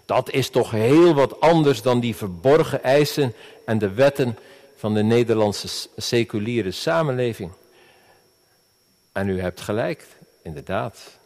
Dat 0.09 0.31
is 0.31 0.49
toch 0.49 0.71
heel 0.71 1.13
wat 1.13 1.41
anders 1.41 1.81
dan 1.81 1.99
die 1.99 2.15
verborgen 2.15 2.83
eisen 2.83 3.33
en 3.65 3.77
de 3.77 3.93
wetten 3.93 4.37
van 4.75 4.93
de 4.93 5.03
Nederlandse 5.03 5.87
seculiere 5.95 6.71
samenleving. 6.71 7.51
En 9.11 9.29
u 9.29 9.41
hebt 9.41 9.61
gelijk, 9.61 10.07
inderdaad. 10.41 11.17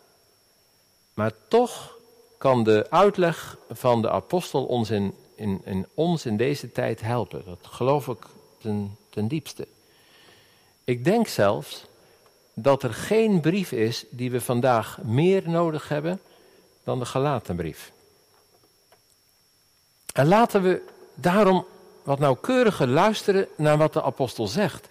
Maar 1.14 1.32
toch 1.48 1.98
kan 2.38 2.64
de 2.64 2.86
uitleg 2.90 3.58
van 3.70 4.02
de 4.02 4.10
apostel 4.10 4.66
ons 4.66 4.90
in, 4.90 5.14
in, 5.36 5.62
in 5.66 5.86
ons 5.94 6.26
in 6.26 6.38
deze 6.38 6.72
tijd 6.72 7.02
helpen. 7.02 7.44
Dat 7.46 7.60
geloof 7.62 8.08
ik 8.08 8.26
ten, 8.62 8.98
ten 9.10 9.28
diepste. 9.28 9.68
Ik 10.84 11.04
denk 11.04 11.28
zelfs 11.28 11.86
dat 12.54 12.84
er 12.84 12.94
geen 12.94 13.42
brief 13.42 13.72
is 13.72 14.06
die 14.10 14.32
we 14.32 14.42
vandaag 14.42 15.00
meer 15.04 15.50
nodig 15.50 15.90
hebben 15.90 16.20
dan 16.84 17.00
de 17.00 17.06
Galatenbrief. 17.06 17.93
En 20.14 20.28
laten 20.28 20.62
we 20.62 20.82
daarom 21.14 21.66
wat 22.04 22.20
nauwkeuriger 22.20 22.88
luisteren 22.88 23.48
naar 23.56 23.78
wat 23.78 23.94
de 23.94 24.04
apostel 24.04 24.48
zegt. 24.48 24.88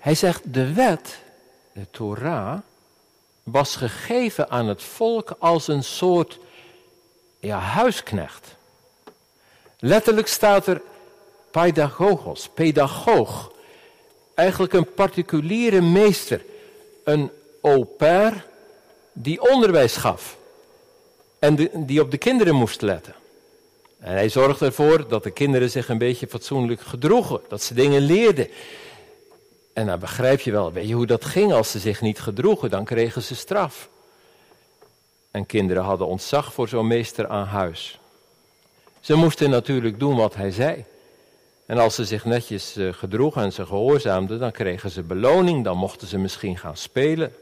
Hij 0.00 0.14
zegt, 0.14 0.54
de 0.54 0.72
wet, 0.72 1.18
de 1.72 1.86
Torah, 1.90 2.58
was 3.42 3.76
gegeven 3.76 4.50
aan 4.50 4.68
het 4.68 4.82
volk 4.82 5.36
als 5.38 5.68
een 5.68 5.84
soort 5.84 6.38
ja, 7.38 7.58
huisknecht. 7.58 8.56
Letterlijk 9.78 10.26
staat 10.26 10.66
er 10.66 10.82
pedagogos, 11.50 12.48
pedagoog. 12.48 13.52
Eigenlijk 14.34 14.72
een 14.72 14.94
particuliere 14.94 15.80
meester, 15.80 16.44
een 17.04 17.30
au 17.62 17.84
pair 17.84 18.46
die 19.12 19.50
onderwijs 19.50 19.96
gaf 19.96 20.36
en 21.38 21.70
die 21.86 22.00
op 22.00 22.10
de 22.10 22.18
kinderen 22.18 22.54
moest 22.54 22.82
letten. 22.82 23.14
En 24.00 24.12
hij 24.12 24.28
zorgde 24.28 24.66
ervoor 24.66 25.08
dat 25.08 25.22
de 25.22 25.30
kinderen 25.30 25.70
zich 25.70 25.88
een 25.88 25.98
beetje 25.98 26.26
fatsoenlijk 26.26 26.80
gedroegen, 26.80 27.40
dat 27.48 27.62
ze 27.62 27.74
dingen 27.74 28.00
leerden. 28.00 28.48
En 29.72 29.86
dan 29.86 29.98
begrijp 29.98 30.40
je 30.40 30.50
wel, 30.50 30.72
weet 30.72 30.88
je 30.88 30.94
hoe 30.94 31.06
dat 31.06 31.24
ging 31.24 31.52
als 31.52 31.70
ze 31.70 31.78
zich 31.78 32.00
niet 32.00 32.20
gedroegen, 32.20 32.70
dan 32.70 32.84
kregen 32.84 33.22
ze 33.22 33.34
straf. 33.34 33.88
En 35.30 35.46
kinderen 35.46 35.82
hadden 35.82 36.06
ontzag 36.06 36.52
voor 36.52 36.68
zo'n 36.68 36.86
meester 36.86 37.28
aan 37.28 37.46
huis. 37.46 37.98
Ze 39.00 39.14
moesten 39.14 39.50
natuurlijk 39.50 39.98
doen 39.98 40.16
wat 40.16 40.34
hij 40.34 40.50
zei. 40.50 40.84
En 41.66 41.78
als 41.78 41.94
ze 41.94 42.04
zich 42.04 42.24
netjes 42.24 42.76
eh, 42.76 42.92
gedroegen 42.92 43.42
en 43.42 43.52
ze 43.52 43.66
gehoorzaamden, 43.66 44.38
dan 44.38 44.50
kregen 44.50 44.90
ze 44.90 45.02
beloning, 45.02 45.64
dan 45.64 45.76
mochten 45.76 46.08
ze 46.08 46.18
misschien 46.18 46.58
gaan 46.58 46.76
spelen. 46.76 47.34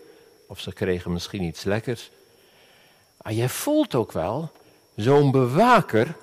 Of 0.47 0.61
ze 0.61 0.73
kregen 0.73 1.13
misschien 1.13 1.43
iets 1.43 1.65
lekkers. 1.65 2.11
Maar 3.23 3.33
je 3.33 3.49
voelt 3.49 3.95
ook 3.95 4.13
wel, 4.13 4.51
zo'n 4.97 5.31
bewaker, 5.31 6.15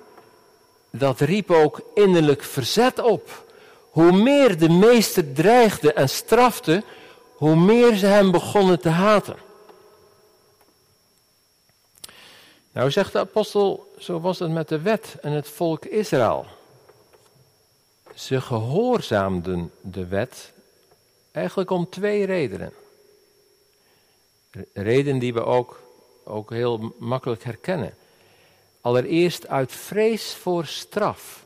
dat 0.90 1.20
riep 1.20 1.50
ook 1.50 1.80
innerlijk 1.94 2.42
verzet 2.42 2.98
op. 3.02 3.44
Hoe 3.90 4.12
meer 4.12 4.58
de 4.58 4.68
meester 4.68 5.32
dreigde 5.32 5.92
en 5.92 6.08
strafte, 6.08 6.82
hoe 7.36 7.56
meer 7.56 7.96
ze 7.96 8.06
hem 8.06 8.30
begonnen 8.30 8.80
te 8.80 8.88
haten. 8.88 9.36
Nou 12.72 12.90
zegt 12.90 13.12
de 13.12 13.18
apostel, 13.18 13.92
zo 13.98 14.20
was 14.20 14.38
het 14.38 14.50
met 14.50 14.68
de 14.68 14.80
wet 14.80 15.16
en 15.20 15.32
het 15.32 15.48
volk 15.48 15.84
Israël. 15.84 16.46
Ze 18.14 18.40
gehoorzaamden 18.40 19.72
de 19.80 20.06
wet 20.06 20.52
eigenlijk 21.32 21.70
om 21.70 21.88
twee 21.88 22.26
redenen. 22.26 22.72
Reden 24.72 25.18
die 25.18 25.34
we 25.34 25.44
ook, 25.44 25.80
ook 26.24 26.50
heel 26.50 26.94
makkelijk 26.98 27.44
herkennen. 27.44 27.94
Allereerst 28.86 29.48
uit 29.48 29.72
vrees 29.72 30.34
voor 30.34 30.66
straf. 30.66 31.44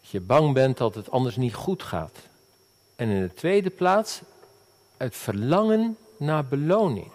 Dat 0.00 0.10
je 0.10 0.20
bang 0.20 0.54
bent 0.54 0.76
dat 0.76 0.94
het 0.94 1.10
anders 1.10 1.36
niet 1.36 1.54
goed 1.54 1.82
gaat. 1.82 2.16
En 2.96 3.08
in 3.08 3.22
de 3.22 3.34
tweede 3.34 3.70
plaats 3.70 4.20
uit 4.96 5.16
verlangen 5.16 5.96
naar 6.16 6.44
beloning. 6.44 7.10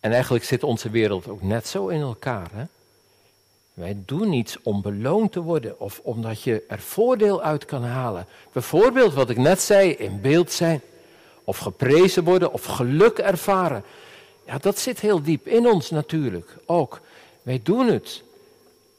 En 0.00 0.12
eigenlijk 0.12 0.44
zit 0.44 0.62
onze 0.62 0.90
wereld 0.90 1.28
ook 1.28 1.42
net 1.42 1.66
zo 1.66 1.88
in 1.88 2.00
elkaar. 2.00 2.48
Hè? 2.52 2.64
Wij 3.74 4.02
doen 4.06 4.32
iets 4.32 4.56
om 4.62 4.82
beloond 4.82 5.32
te 5.32 5.40
worden 5.40 5.80
of 5.80 6.00
omdat 6.02 6.42
je 6.42 6.64
er 6.68 6.80
voordeel 6.80 7.42
uit 7.42 7.64
kan 7.64 7.82
halen. 7.82 8.26
Bijvoorbeeld 8.52 9.14
wat 9.14 9.30
ik 9.30 9.36
net 9.36 9.60
zei, 9.60 9.90
in 9.90 10.20
beeld 10.20 10.52
zijn. 10.52 10.80
Of 11.44 11.58
geprezen 11.58 12.24
worden 12.24 12.52
of 12.52 12.64
geluk 12.64 13.18
ervaren. 13.18 13.84
Ja, 14.52 14.58
dat 14.58 14.78
zit 14.78 15.00
heel 15.00 15.22
diep 15.22 15.46
in 15.46 15.66
ons 15.66 15.90
natuurlijk 15.90 16.56
ook. 16.66 17.00
Wij 17.42 17.60
doen 17.62 17.86
het 17.86 18.22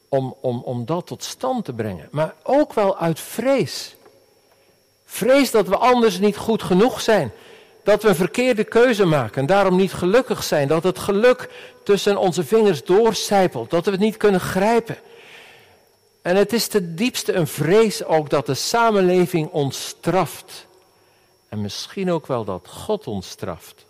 om, 0.09 0.35
om, 0.41 0.61
om 0.65 0.85
dat 0.85 1.07
tot 1.07 1.23
stand 1.23 1.65
te 1.65 1.73
brengen. 1.73 2.07
Maar 2.11 2.35
ook 2.43 2.73
wel 2.73 2.97
uit 2.97 3.19
vrees. 3.19 3.95
Vrees 5.05 5.51
dat 5.51 5.67
we 5.67 5.77
anders 5.77 6.19
niet 6.19 6.37
goed 6.37 6.63
genoeg 6.63 7.01
zijn. 7.01 7.31
Dat 7.83 8.03
we 8.03 8.09
een 8.09 8.15
verkeerde 8.15 8.63
keuze 8.63 9.05
maken 9.05 9.41
en 9.41 9.45
daarom 9.45 9.75
niet 9.75 9.93
gelukkig 9.93 10.43
zijn. 10.43 10.67
Dat 10.67 10.83
het 10.83 10.99
geluk 10.99 11.49
tussen 11.83 12.17
onze 12.17 12.43
vingers 12.43 12.83
doorcijpelt. 12.83 13.69
Dat 13.69 13.85
we 13.85 13.91
het 13.91 13.99
niet 13.99 14.17
kunnen 14.17 14.41
grijpen. 14.41 14.97
En 16.21 16.35
het 16.35 16.53
is 16.53 16.67
ten 16.67 16.95
diepste 16.95 17.33
een 17.33 17.47
vrees 17.47 18.05
ook 18.05 18.29
dat 18.29 18.45
de 18.45 18.53
samenleving 18.53 19.49
ons 19.49 19.85
straft. 19.87 20.67
En 21.49 21.61
misschien 21.61 22.11
ook 22.11 22.27
wel 22.27 22.43
dat 22.43 22.67
God 22.67 23.07
ons 23.07 23.29
straft 23.29 23.85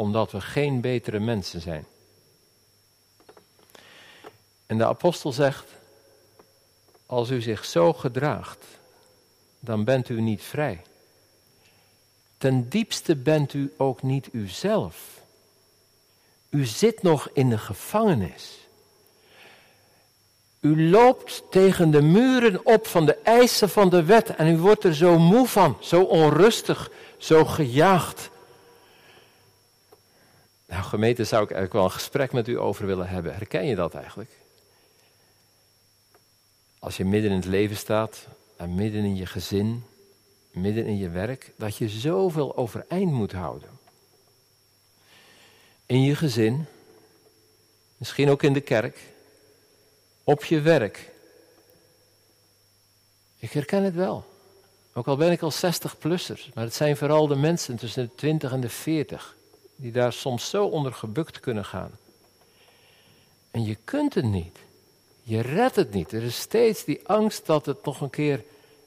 omdat 0.00 0.32
we 0.32 0.40
geen 0.40 0.80
betere 0.80 1.18
mensen 1.18 1.60
zijn. 1.60 1.86
En 4.66 4.78
de 4.78 4.86
apostel 4.86 5.32
zegt, 5.32 5.66
als 7.06 7.30
u 7.30 7.40
zich 7.40 7.64
zo 7.64 7.92
gedraagt, 7.92 8.64
dan 9.58 9.84
bent 9.84 10.08
u 10.08 10.20
niet 10.20 10.42
vrij. 10.42 10.82
Ten 12.38 12.68
diepste 12.68 13.16
bent 13.16 13.52
u 13.52 13.72
ook 13.76 14.02
niet 14.02 14.28
uzelf. 14.32 15.20
U 16.50 16.64
zit 16.64 17.02
nog 17.02 17.28
in 17.32 17.48
de 17.48 17.58
gevangenis. 17.58 18.58
U 20.60 20.90
loopt 20.90 21.42
tegen 21.50 21.90
de 21.90 22.02
muren 22.02 22.66
op 22.66 22.86
van 22.86 23.06
de 23.06 23.16
eisen 23.16 23.70
van 23.70 23.88
de 23.88 24.04
wet 24.04 24.28
en 24.36 24.46
u 24.46 24.58
wordt 24.58 24.84
er 24.84 24.94
zo 24.94 25.18
moe 25.18 25.46
van, 25.46 25.76
zo 25.80 26.02
onrustig, 26.02 26.90
zo 27.18 27.44
gejaagd. 27.44 28.30
Nou, 30.70 30.82
gemeente, 30.82 31.24
zou 31.24 31.42
ik 31.42 31.50
eigenlijk 31.50 31.72
wel 31.72 31.84
een 31.84 32.00
gesprek 32.00 32.32
met 32.32 32.48
u 32.48 32.58
over 32.58 32.86
willen 32.86 33.08
hebben. 33.08 33.34
Herken 33.34 33.66
je 33.66 33.74
dat 33.74 33.94
eigenlijk? 33.94 34.30
Als 36.78 36.96
je 36.96 37.04
midden 37.04 37.30
in 37.30 37.36
het 37.36 37.46
leven 37.46 37.76
staat, 37.76 38.26
en 38.56 38.74
midden 38.74 39.04
in 39.04 39.16
je 39.16 39.26
gezin, 39.26 39.84
midden 40.50 40.86
in 40.86 40.96
je 40.96 41.08
werk, 41.08 41.52
dat 41.56 41.76
je 41.76 41.88
zoveel 41.88 42.56
overeind 42.56 43.12
moet 43.12 43.32
houden. 43.32 43.68
In 45.86 46.02
je 46.02 46.16
gezin, 46.16 46.66
misschien 47.96 48.30
ook 48.30 48.42
in 48.42 48.52
de 48.52 48.60
kerk, 48.60 48.98
op 50.24 50.44
je 50.44 50.60
werk. 50.60 51.10
Ik 53.38 53.52
herken 53.52 53.82
het 53.82 53.94
wel. 53.94 54.24
Ook 54.92 55.06
al 55.06 55.16
ben 55.16 55.32
ik 55.32 55.42
al 55.42 55.52
60-plusser, 55.52 56.48
maar 56.54 56.64
het 56.64 56.74
zijn 56.74 56.96
vooral 56.96 57.26
de 57.26 57.36
mensen 57.36 57.76
tussen 57.76 58.04
de 58.04 58.14
20 58.14 58.52
en 58.52 58.60
de 58.60 58.68
40 58.68 59.38
die 59.80 59.92
daar 59.92 60.12
soms 60.12 60.50
zo 60.50 60.64
onder 60.66 60.92
gebukt 60.92 61.40
kunnen 61.40 61.64
gaan. 61.64 61.90
En 63.50 63.64
je 63.64 63.76
kunt 63.84 64.14
het 64.14 64.24
niet. 64.24 64.58
Je 65.22 65.40
redt 65.40 65.76
het 65.76 65.92
niet. 65.92 66.12
Er 66.12 66.22
is 66.22 66.40
steeds 66.40 66.84
die 66.84 67.08
angst 67.08 67.46
dat 67.46 67.66
het 67.66 67.84
nog 67.84 68.00
een 68.00 68.10
keer 68.10 68.44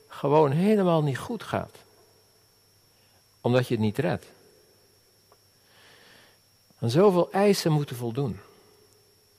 gewoon 0.07 0.51
helemaal 0.51 1.03
niet 1.03 1.17
goed 1.17 1.43
gaat. 1.43 1.75
Omdat 3.41 3.67
je 3.67 3.73
het 3.73 3.83
niet 3.83 3.97
redt. 3.97 4.25
Aan 6.79 6.89
zoveel 6.89 7.31
eisen 7.31 7.71
moeten 7.71 7.95
voldoen. 7.95 8.39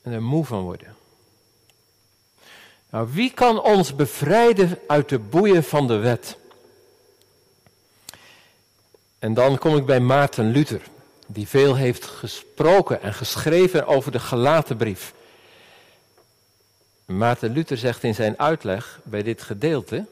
En 0.02 0.12
er 0.12 0.22
moe 0.22 0.44
van 0.44 0.62
worden. 0.62 0.96
Nou, 2.90 3.08
wie 3.12 3.30
kan 3.32 3.62
ons 3.62 3.94
bevrijden 3.94 4.78
uit 4.86 5.08
de 5.08 5.18
boeien 5.18 5.64
van 5.64 5.86
de 5.86 5.96
wet? 5.96 6.36
En 9.18 9.34
dan 9.34 9.58
kom 9.58 9.76
ik 9.76 9.86
bij 9.86 10.00
Maarten 10.00 10.50
Luther, 10.50 10.82
die 11.26 11.48
veel 11.48 11.74
heeft 11.74 12.04
gesproken 12.04 13.02
en 13.02 13.14
geschreven 13.14 13.86
over 13.86 14.12
de 14.12 14.18
gelaten 14.18 14.76
brief. 14.76 15.14
Maarten 17.04 17.50
Luther 17.50 17.76
zegt 17.76 18.02
in 18.02 18.14
zijn 18.14 18.38
uitleg 18.38 19.00
bij 19.02 19.22
dit 19.22 19.42
gedeelte, 19.42 20.06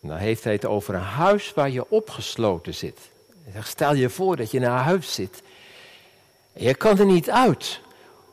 dan 0.00 0.16
heeft 0.16 0.44
hij 0.44 0.52
het 0.52 0.64
over 0.66 0.94
een 0.94 1.00
huis 1.00 1.54
waar 1.54 1.70
je 1.70 1.90
opgesloten 1.90 2.74
zit. 2.74 2.98
Hij 3.42 3.52
zegt, 3.52 3.68
stel 3.68 3.94
je 3.94 4.10
voor 4.10 4.36
dat 4.36 4.50
je 4.50 4.56
in 4.56 4.64
een 4.64 4.70
huis 4.70 5.14
zit. 5.14 5.42
Je 6.52 6.74
kan 6.74 6.98
er 6.98 7.06
niet 7.06 7.30
uit. 7.30 7.80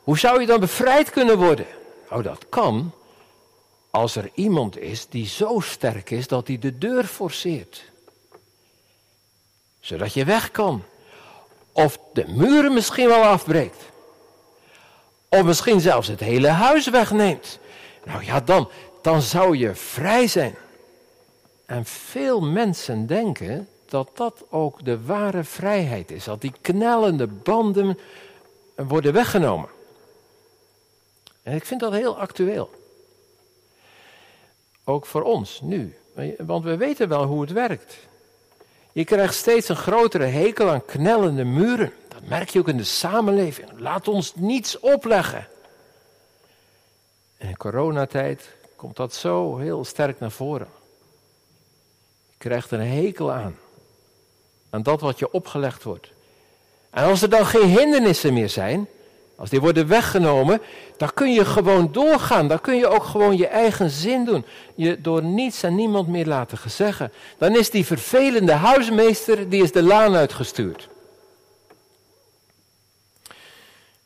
Hoe 0.04 0.18
zou 0.18 0.42
je 0.42 0.48
dan 0.48 0.60
bevrijd 0.60 1.10
kunnen 1.10 1.38
worden? 1.38 1.66
Oh, 2.10 2.24
dat 2.24 2.46
kan 2.50 2.92
als 3.90 4.16
er 4.16 4.30
iemand 4.34 4.78
is 4.78 5.08
die 5.10 5.28
zo 5.28 5.60
sterk 5.60 6.10
is 6.10 6.28
dat 6.28 6.48
hij 6.48 6.60
de 6.60 6.78
deur 6.78 7.04
forceert. 7.04 7.84
Zodat 9.80 10.14
je 10.14 10.26
weg 10.26 10.52
kan. 10.52 10.84
Of 11.78 12.00
de 12.14 12.28
muren 12.28 12.74
misschien 12.74 13.08
wel 13.08 13.24
afbreekt. 13.24 13.84
Of 15.30 15.44
misschien 15.44 15.80
zelfs 15.80 16.08
het 16.08 16.20
hele 16.20 16.48
huis 16.48 16.90
wegneemt. 16.90 17.60
Nou 18.06 18.24
ja, 18.24 18.40
dan, 18.40 18.70
dan 19.02 19.22
zou 19.22 19.58
je 19.58 19.76
vrij 19.76 20.28
zijn. 20.28 20.56
En 21.66 21.86
veel 21.86 22.42
mensen 22.42 23.08
denken 23.08 23.68
dat 23.86 24.10
dat 24.14 24.44
ook 24.50 24.86
de 24.86 25.06
ware 25.06 25.44
vrijheid 25.44 26.12
is. 26.12 26.24
Dat 26.24 26.42
die 26.42 26.54
knellende 26.62 27.28
banden 27.28 28.00
worden 28.76 29.14
weggenomen. 29.14 29.70
En 31.44 31.56
ik 31.56 31.66
vind 31.66 31.80
dat 31.80 31.94
heel 31.94 32.18
actueel. 32.18 32.70
Ook 34.84 35.06
voor 35.06 35.24
ons 35.24 35.62
nu. 35.62 35.98
Want 36.38 36.64
we 36.64 36.78
weten 36.78 37.10
wel 37.10 37.24
hoe 37.24 37.42
het 37.42 37.52
werkt. 37.52 37.98
Je 38.98 39.04
krijgt 39.04 39.34
steeds 39.34 39.70
een 39.70 39.76
grotere 39.76 40.26
hekel 40.26 40.70
aan 40.70 40.86
knellende 40.86 41.44
muren. 41.44 41.94
Dat 42.08 42.24
merk 42.24 42.50
je 42.50 42.60
ook 42.60 42.68
in 42.68 42.78
de 42.78 42.84
samenleving. 42.84 43.70
Laat 43.76 44.08
ons 44.08 44.36
niets 44.36 44.80
opleggen. 44.80 45.48
En 47.38 47.48
in 47.48 47.58
coronatijd 47.58 48.50
komt 48.76 48.96
dat 48.96 49.14
zo 49.14 49.58
heel 49.58 49.86
sterk 49.86 50.20
naar 50.20 50.32
voren. 50.32 50.68
Je 52.30 52.38
krijgt 52.38 52.72
een 52.72 52.80
hekel 52.80 53.32
aan. 53.32 53.56
Aan 54.70 54.84
dat 54.84 55.02
wat 55.02 55.20
je 55.20 55.32
opgelegd 55.32 55.84
wordt. 55.84 56.12
En 56.90 57.04
als 57.04 57.22
er 57.22 57.30
dan 57.30 57.46
geen 57.46 57.78
hindernissen 57.78 58.34
meer 58.34 58.50
zijn, 58.50 58.88
als 59.38 59.50
die 59.50 59.60
worden 59.60 59.88
weggenomen, 59.88 60.62
dan 60.98 61.14
kun 61.14 61.34
je 61.34 61.46
gewoon 61.46 61.92
doorgaan. 61.92 62.48
Dan 62.48 62.62
kun 62.62 62.76
je 62.76 62.88
ook 62.88 63.04
gewoon 63.04 63.38
je 63.38 63.48
eigen 63.48 63.90
zin 63.90 64.26
doen. 64.26 64.46
Je 64.76 65.02
door 65.02 65.24
niets 65.24 65.64
en 65.64 65.76
niemand 65.76 66.08
meer 66.08 66.26
laten 66.26 66.58
gezeggen. 66.58 67.12
Dan 67.38 67.56
is 67.56 67.70
die 67.70 67.86
vervelende 67.86 68.52
huismeester, 68.52 69.50
die 69.50 69.64
is 69.64 69.72
de 69.72 69.84
laan 69.84 70.16
uitgestuurd. 70.16 70.90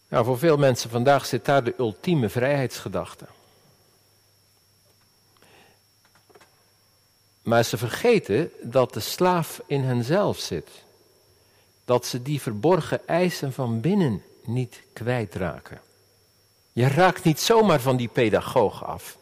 Nou, 0.07 0.25
voor 0.25 0.37
veel 0.37 0.57
mensen 0.57 0.89
vandaag 0.89 1.25
zit 1.25 1.45
daar 1.45 1.63
de 1.63 1.73
ultieme 1.77 2.29
vrijheidsgedachte. 2.29 3.25
Maar 7.41 7.63
ze 7.63 7.77
vergeten 7.77 8.51
dat 8.61 8.93
de 8.93 8.99
slaaf 8.99 9.61
in 9.65 9.83
henzelf 9.83 10.39
zit. 10.39 10.69
Dat 11.85 12.05
ze 12.05 12.21
die 12.21 12.41
verborgen 12.41 13.07
eisen 13.07 13.53
van 13.53 13.81
binnen 13.81 14.23
niet 14.43 14.83
kwijtraken. 14.93 15.81
Je 16.73 16.87
raakt 16.87 17.23
niet 17.23 17.39
zomaar 17.39 17.81
van 17.81 17.97
die 17.97 18.07
pedagoog 18.07 18.85
af. 18.85 19.17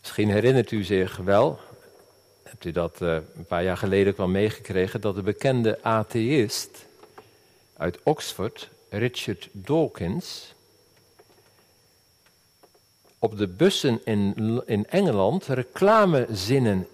Misschien 0.00 0.30
herinnert 0.30 0.70
u 0.70 0.84
zich 0.84 1.16
wel, 1.16 1.58
hebt 2.42 2.64
u 2.64 2.70
dat 2.70 3.00
uh, 3.00 3.14
een 3.14 3.44
paar 3.44 3.62
jaar 3.62 3.76
geleden 3.76 4.16
wel 4.16 4.28
meegekregen, 4.28 5.00
dat 5.00 5.14
de 5.14 5.22
bekende 5.22 5.82
atheïst 5.82 6.86
uit 7.76 7.98
Oxford, 8.02 8.70
Richard 8.88 9.48
Dawkins, 9.52 10.54
op 13.18 13.38
de 13.38 13.48
bussen 13.48 14.00
in, 14.04 14.62
in 14.66 14.86
Engeland 14.86 15.46
reclamezinnen 15.46 16.88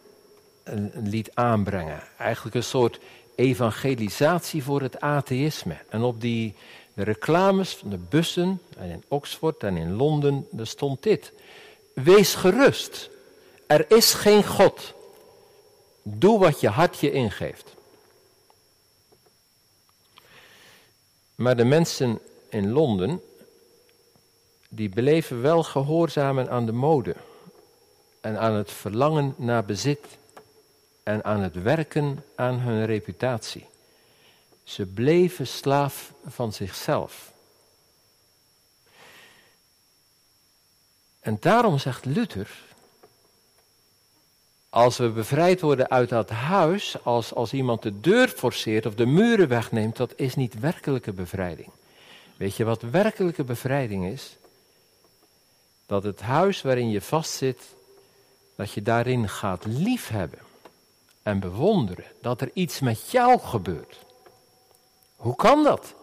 eh, 0.62 0.74
liet 1.02 1.30
aanbrengen. 1.34 2.02
Eigenlijk 2.18 2.56
een 2.56 2.62
soort 2.62 3.00
evangelisatie 3.38 4.62
voor 4.62 4.82
het 4.82 5.00
atheïsme. 5.00 5.76
En 5.88 6.02
op 6.02 6.20
die 6.20 6.54
reclames 6.94 7.74
van 7.74 7.90
de 7.90 7.98
bussen, 7.98 8.60
en 8.78 8.90
in 8.90 9.04
Oxford 9.08 9.62
en 9.62 9.76
in 9.76 9.92
Londen, 9.92 10.46
daar 10.50 10.66
stond 10.66 11.02
dit. 11.02 11.32
Wees 11.92 12.34
gerust, 12.34 13.10
er 13.66 13.90
is 13.90 14.14
geen 14.14 14.44
God. 14.44 14.94
Doe 16.02 16.38
wat 16.38 16.60
je 16.60 16.68
hart 16.68 16.98
je 16.98 17.10
ingeeft. 17.10 17.74
Maar 21.34 21.56
de 21.56 21.64
mensen 21.64 22.18
in 22.48 22.70
Londen, 22.70 23.20
die 24.68 24.88
bleven 24.88 25.42
wel 25.42 25.62
gehoorzamen 25.62 26.50
aan 26.50 26.66
de 26.66 26.72
mode 26.72 27.14
en 28.20 28.38
aan 28.38 28.52
het 28.52 28.70
verlangen 28.70 29.34
naar 29.36 29.64
bezit 29.64 30.06
en 31.08 31.24
aan 31.24 31.40
het 31.40 31.62
werken 31.62 32.24
aan 32.34 32.58
hun 32.58 32.86
reputatie. 32.86 33.66
Ze 34.64 34.86
bleven 34.86 35.46
slaaf 35.46 36.12
van 36.26 36.52
zichzelf. 36.52 37.32
En 41.20 41.36
daarom 41.40 41.78
zegt 41.78 42.04
Luther, 42.04 42.50
als 44.68 44.96
we 44.96 45.10
bevrijd 45.10 45.60
worden 45.60 45.90
uit 45.90 46.08
dat 46.08 46.30
huis, 46.30 47.04
als, 47.04 47.34
als 47.34 47.52
iemand 47.52 47.82
de 47.82 48.00
deur 48.00 48.28
forceert 48.28 48.86
of 48.86 48.94
de 48.94 49.06
muren 49.06 49.48
wegneemt, 49.48 49.96
dat 49.96 50.12
is 50.16 50.34
niet 50.34 50.60
werkelijke 50.60 51.12
bevrijding. 51.12 51.70
Weet 52.36 52.56
je 52.56 52.64
wat 52.64 52.82
werkelijke 52.82 53.44
bevrijding 53.44 54.06
is? 54.12 54.36
Dat 55.86 56.02
het 56.02 56.20
huis 56.20 56.62
waarin 56.62 56.90
je 56.90 57.00
vastzit, 57.00 57.62
dat 58.56 58.72
je 58.72 58.82
daarin 58.82 59.28
gaat 59.28 59.64
liefhebben 59.64 60.46
en 61.28 61.40
bewonderen 61.40 62.04
dat 62.20 62.40
er 62.40 62.50
iets 62.52 62.80
met 62.80 63.10
jou 63.10 63.40
gebeurt. 63.40 63.98
Hoe 65.16 65.36
kan 65.36 65.64
dat? 65.64 65.94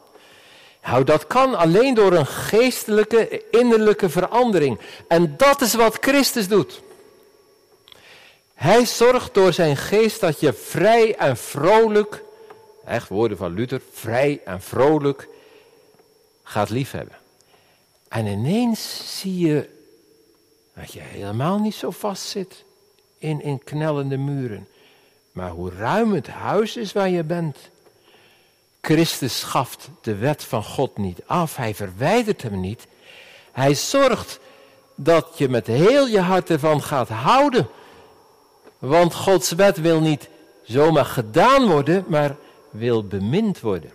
Nou, 0.84 1.04
dat 1.04 1.28
kan 1.28 1.56
alleen 1.56 1.94
door 1.94 2.14
een 2.14 2.26
geestelijke, 2.26 3.50
innerlijke 3.52 4.10
verandering. 4.10 4.80
En 5.08 5.38
dat 5.38 5.62
is 5.62 5.74
wat 5.74 5.98
Christus 6.02 6.48
doet. 6.48 6.82
Hij 8.54 8.86
zorgt 8.86 9.34
door 9.34 9.54
zijn 9.54 9.78
geest 9.78 10.20
dat 10.20 10.40
je 10.40 10.54
vrij 10.54 11.16
en 11.16 11.38
vrolijk, 11.38 12.24
echt 12.86 13.10
woorden 13.10 13.38
van 13.38 13.54
Luther, 13.54 13.82
vrij 13.92 14.42
en 14.46 14.62
vrolijk 14.62 15.28
gaat 16.44 16.70
liefhebben. 16.70 17.18
En 18.08 18.26
ineens 18.26 19.02
zie 19.20 19.40
je 19.48 19.70
dat 20.76 20.94
je 20.94 21.00
helemaal 21.00 21.60
niet 21.60 21.76
zo 21.76 21.92
vast 21.92 22.28
zit 22.28 22.64
in, 23.18 23.42
in 23.42 23.64
knellende 23.64 24.18
muren. 24.18 24.68
Maar 25.36 25.50
hoe 25.50 25.72
ruim 25.72 26.14
het 26.14 26.28
huis 26.28 26.78
is 26.78 26.94
waar 26.94 27.10
je 27.10 27.24
bent. 27.24 27.58
Christus 28.82 29.40
schaft 29.40 29.90
de 30.02 30.16
wet 30.16 30.44
van 30.44 30.64
God 30.64 30.98
niet 30.98 31.20
af. 31.26 31.56
Hij 31.56 31.76
verwijdert 31.76 32.42
hem 32.42 32.60
niet. 32.60 32.88
Hij 33.52 33.74
zorgt 33.74 34.40
dat 34.96 35.28
je 35.38 35.50
met 35.50 35.68
heel 35.68 36.08
je 36.08 36.20
hart 36.20 36.50
ervan 36.50 36.82
gaat 36.82 37.10
houden. 37.10 37.68
Want 38.80 39.14
Gods 39.14 39.52
wet 39.52 39.78
wil 39.78 40.02
niet 40.02 40.30
zomaar 40.64 41.06
gedaan 41.06 41.68
worden, 41.68 42.06
maar 42.08 42.36
wil 42.70 43.08
bemind 43.08 43.60
worden. 43.60 43.92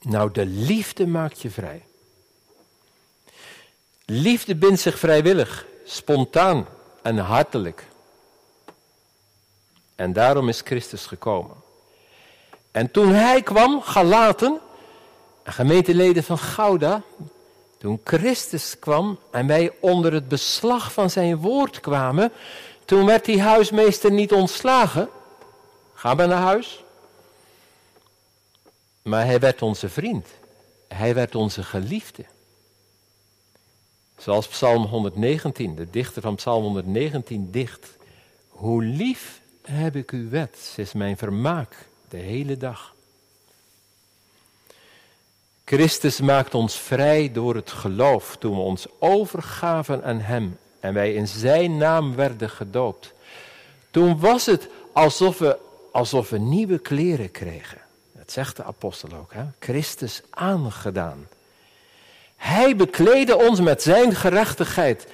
Nou, 0.00 0.32
de 0.32 0.46
liefde 0.46 1.06
maakt 1.06 1.40
je 1.40 1.50
vrij. 1.50 1.84
Liefde 4.04 4.56
bindt 4.56 4.80
zich 4.80 4.98
vrijwillig, 4.98 5.66
spontaan 5.84 6.66
en 7.02 7.18
hartelijk. 7.18 7.88
En 10.00 10.12
daarom 10.12 10.48
is 10.48 10.60
Christus 10.60 11.06
gekomen. 11.06 11.56
En 12.70 12.90
toen 12.90 13.12
hij 13.12 13.42
kwam, 13.42 13.82
Galaten, 13.82 14.60
gemeenteleden 15.44 16.24
van 16.24 16.38
Gouda, 16.38 17.02
toen 17.78 18.00
Christus 18.04 18.78
kwam 18.78 19.18
en 19.30 19.46
wij 19.46 19.72
onder 19.80 20.12
het 20.12 20.28
beslag 20.28 20.92
van 20.92 21.10
zijn 21.10 21.36
woord 21.36 21.80
kwamen, 21.80 22.32
toen 22.84 23.06
werd 23.06 23.24
die 23.24 23.40
huismeester 23.40 24.12
niet 24.12 24.32
ontslagen. 24.32 25.08
Ga 25.94 26.14
maar 26.14 26.28
naar 26.28 26.42
huis. 26.42 26.84
Maar 29.02 29.24
hij 29.24 29.40
werd 29.40 29.62
onze 29.62 29.88
vriend. 29.88 30.26
Hij 30.88 31.14
werd 31.14 31.34
onze 31.34 31.62
geliefde. 31.62 32.24
Zoals 34.18 34.48
Psalm 34.48 34.84
119, 34.84 35.74
de 35.74 35.90
dichter 35.90 36.22
van 36.22 36.34
Psalm 36.34 36.62
119 36.62 37.50
dicht. 37.50 37.86
Hoe 38.48 38.82
lief 38.82 39.39
heb 39.70 39.96
ik 39.96 40.10
uw 40.10 40.28
wet, 40.28 40.58
ze 40.74 40.80
is 40.80 40.92
mijn 40.92 41.16
vermaak 41.16 41.76
de 42.08 42.16
hele 42.16 42.56
dag. 42.56 42.94
Christus 45.64 46.20
maakt 46.20 46.54
ons 46.54 46.78
vrij 46.78 47.32
door 47.32 47.54
het 47.54 47.70
geloof 47.70 48.36
toen 48.36 48.54
we 48.54 48.60
ons 48.60 48.86
overgaven 48.98 50.04
aan 50.04 50.20
Hem 50.20 50.58
en 50.80 50.94
wij 50.94 51.14
in 51.14 51.28
Zijn 51.28 51.76
naam 51.76 52.14
werden 52.14 52.50
gedoopt. 52.50 53.12
Toen 53.90 54.20
was 54.20 54.46
het 54.46 54.68
alsof 54.92 55.38
we, 55.38 55.56
alsof 55.92 56.30
we 56.30 56.38
nieuwe 56.38 56.78
kleren 56.78 57.30
kregen. 57.30 57.78
Dat 58.12 58.32
zegt 58.32 58.56
de 58.56 58.64
apostel 58.64 59.08
ook, 59.12 59.32
hè? 59.32 59.44
Christus 59.58 60.22
aangedaan. 60.30 61.28
Hij 62.36 62.76
bekleedde 62.76 63.36
ons 63.36 63.60
met 63.60 63.82
Zijn 63.82 64.14
gerechtigheid. 64.14 65.06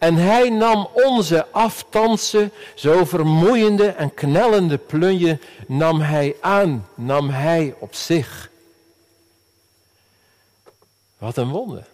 En 0.00 0.14
hij 0.14 0.50
nam 0.50 0.88
onze 0.92 1.46
aftansen, 1.50 2.52
zo 2.74 3.04
vermoeiende 3.04 3.88
en 3.88 4.14
knellende 4.14 4.78
plunje, 4.78 5.38
nam 5.66 6.00
hij 6.00 6.36
aan, 6.40 6.88
nam 6.94 7.28
hij 7.28 7.74
op 7.78 7.94
zich. 7.94 8.50
Wat 11.18 11.36
een 11.36 11.48
wonder. 11.48 11.86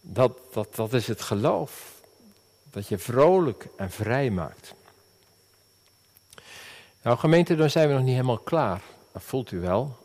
Dat, 0.00 0.32
dat, 0.52 0.74
dat 0.74 0.92
is 0.92 1.06
het 1.06 1.20
geloof. 1.20 2.00
Dat 2.70 2.88
je 2.88 2.98
vrolijk 2.98 3.68
en 3.76 3.90
vrij 3.90 4.30
maakt. 4.30 4.74
Nou 7.02 7.18
gemeente, 7.18 7.54
dan 7.54 7.70
zijn 7.70 7.88
we 7.88 7.94
nog 7.94 8.02
niet 8.02 8.14
helemaal 8.14 8.38
klaar. 8.38 8.82
Dat 9.12 9.22
voelt 9.22 9.50
u 9.50 9.60
wel. 9.60 9.96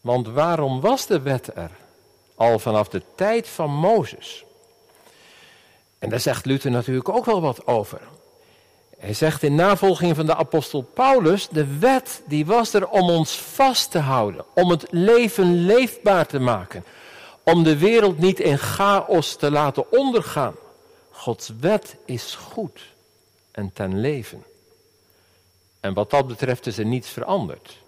Want 0.00 0.26
waarom 0.26 0.80
was 0.80 1.06
de 1.06 1.20
wet 1.20 1.56
er? 1.56 1.70
Al 2.34 2.58
vanaf 2.58 2.88
de 2.88 3.02
tijd 3.14 3.48
van 3.48 3.70
Mozes. 3.70 4.44
En 6.00 6.08
daar 6.08 6.20
zegt 6.20 6.46
Luther 6.46 6.70
natuurlijk 6.70 7.08
ook 7.08 7.24
wel 7.24 7.40
wat 7.40 7.66
over. 7.66 8.00
Hij 8.98 9.14
zegt 9.14 9.42
in 9.42 9.54
navolging 9.54 10.16
van 10.16 10.26
de 10.26 10.34
apostel 10.34 10.82
Paulus, 10.82 11.48
de 11.48 11.78
wet 11.78 12.22
die 12.26 12.46
was 12.46 12.72
er 12.72 12.88
om 12.88 13.10
ons 13.10 13.38
vast 13.38 13.90
te 13.90 13.98
houden, 13.98 14.44
om 14.54 14.70
het 14.70 14.86
leven 14.90 15.64
leefbaar 15.64 16.26
te 16.26 16.38
maken, 16.38 16.84
om 17.42 17.62
de 17.62 17.78
wereld 17.78 18.18
niet 18.18 18.40
in 18.40 18.58
chaos 18.58 19.36
te 19.36 19.50
laten 19.50 19.92
ondergaan. 19.92 20.54
Gods 21.10 21.52
wet 21.60 21.96
is 22.04 22.34
goed 22.34 22.80
en 23.50 23.72
ten 23.72 24.00
leven. 24.00 24.44
En 25.80 25.94
wat 25.94 26.10
dat 26.10 26.26
betreft 26.26 26.66
is 26.66 26.78
er 26.78 26.86
niets 26.86 27.08
veranderd. 27.08 27.78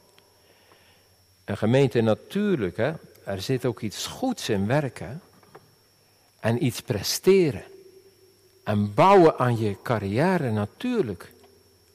Een 1.45 1.57
gemeente 1.57 2.01
natuurlijk, 2.01 2.79
er 3.25 3.41
zit 3.41 3.65
ook 3.65 3.81
iets 3.81 4.07
goeds 4.07 4.49
in 4.49 4.67
werken 4.67 5.23
en 6.41 6.65
iets 6.65 6.81
presteren. 6.81 7.65
En 8.65 8.95
bouwen 8.95 9.39
aan 9.39 9.59
je 9.59 9.77
carrière 9.83 10.51
natuurlijk. 10.51 11.33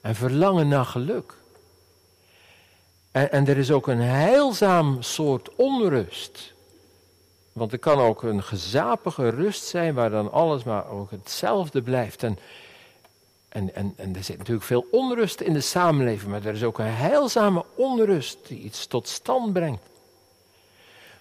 En 0.00 0.14
verlangen 0.14 0.68
naar 0.68 0.84
geluk. 0.84 1.34
En, 3.10 3.32
en 3.32 3.46
er 3.46 3.56
is 3.56 3.70
ook 3.70 3.86
een 3.86 4.00
heilzaam 4.00 5.02
soort 5.02 5.54
onrust. 5.54 6.52
Want 7.52 7.72
er 7.72 7.78
kan 7.78 7.98
ook 7.98 8.22
een 8.22 8.42
gezapige 8.42 9.28
rust 9.28 9.64
zijn 9.64 9.94
waar 9.94 10.10
dan 10.10 10.32
alles 10.32 10.64
maar 10.64 10.90
ook 10.90 11.10
hetzelfde 11.10 11.82
blijft. 11.82 12.22
En, 12.22 12.38
en, 13.48 13.74
en, 13.74 13.94
en 13.96 14.16
er 14.16 14.24
zit 14.24 14.38
natuurlijk 14.38 14.66
veel 14.66 14.86
onrust 14.90 15.40
in 15.40 15.52
de 15.52 15.60
samenleving, 15.60 16.30
maar 16.30 16.44
er 16.44 16.54
is 16.54 16.64
ook 16.64 16.78
een 16.78 16.86
heilzame 16.86 17.64
onrust 17.74 18.38
die 18.48 18.58
iets 18.58 18.86
tot 18.86 19.08
stand 19.08 19.52
brengt. 19.52 19.82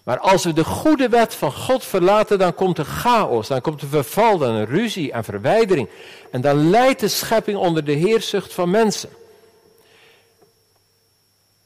Maar 0.07 0.19
als 0.19 0.43
we 0.43 0.53
de 0.53 0.63
goede 0.63 1.09
wet 1.09 1.35
van 1.35 1.51
God 1.51 1.83
verlaten, 1.83 2.39
dan 2.39 2.53
komt 2.53 2.77
er 2.77 2.85
chaos, 2.85 3.47
dan 3.47 3.61
komt 3.61 3.81
er 3.81 3.87
verval, 3.87 4.37
dan 4.37 4.63
ruzie 4.63 5.11
en 5.11 5.23
verwijdering. 5.23 5.89
En 6.31 6.41
dan 6.41 6.69
leidt 6.69 6.99
de 6.99 7.07
schepping 7.07 7.57
onder 7.57 7.83
de 7.83 7.91
heersucht 7.91 8.53
van 8.53 8.69
mensen. 8.69 9.09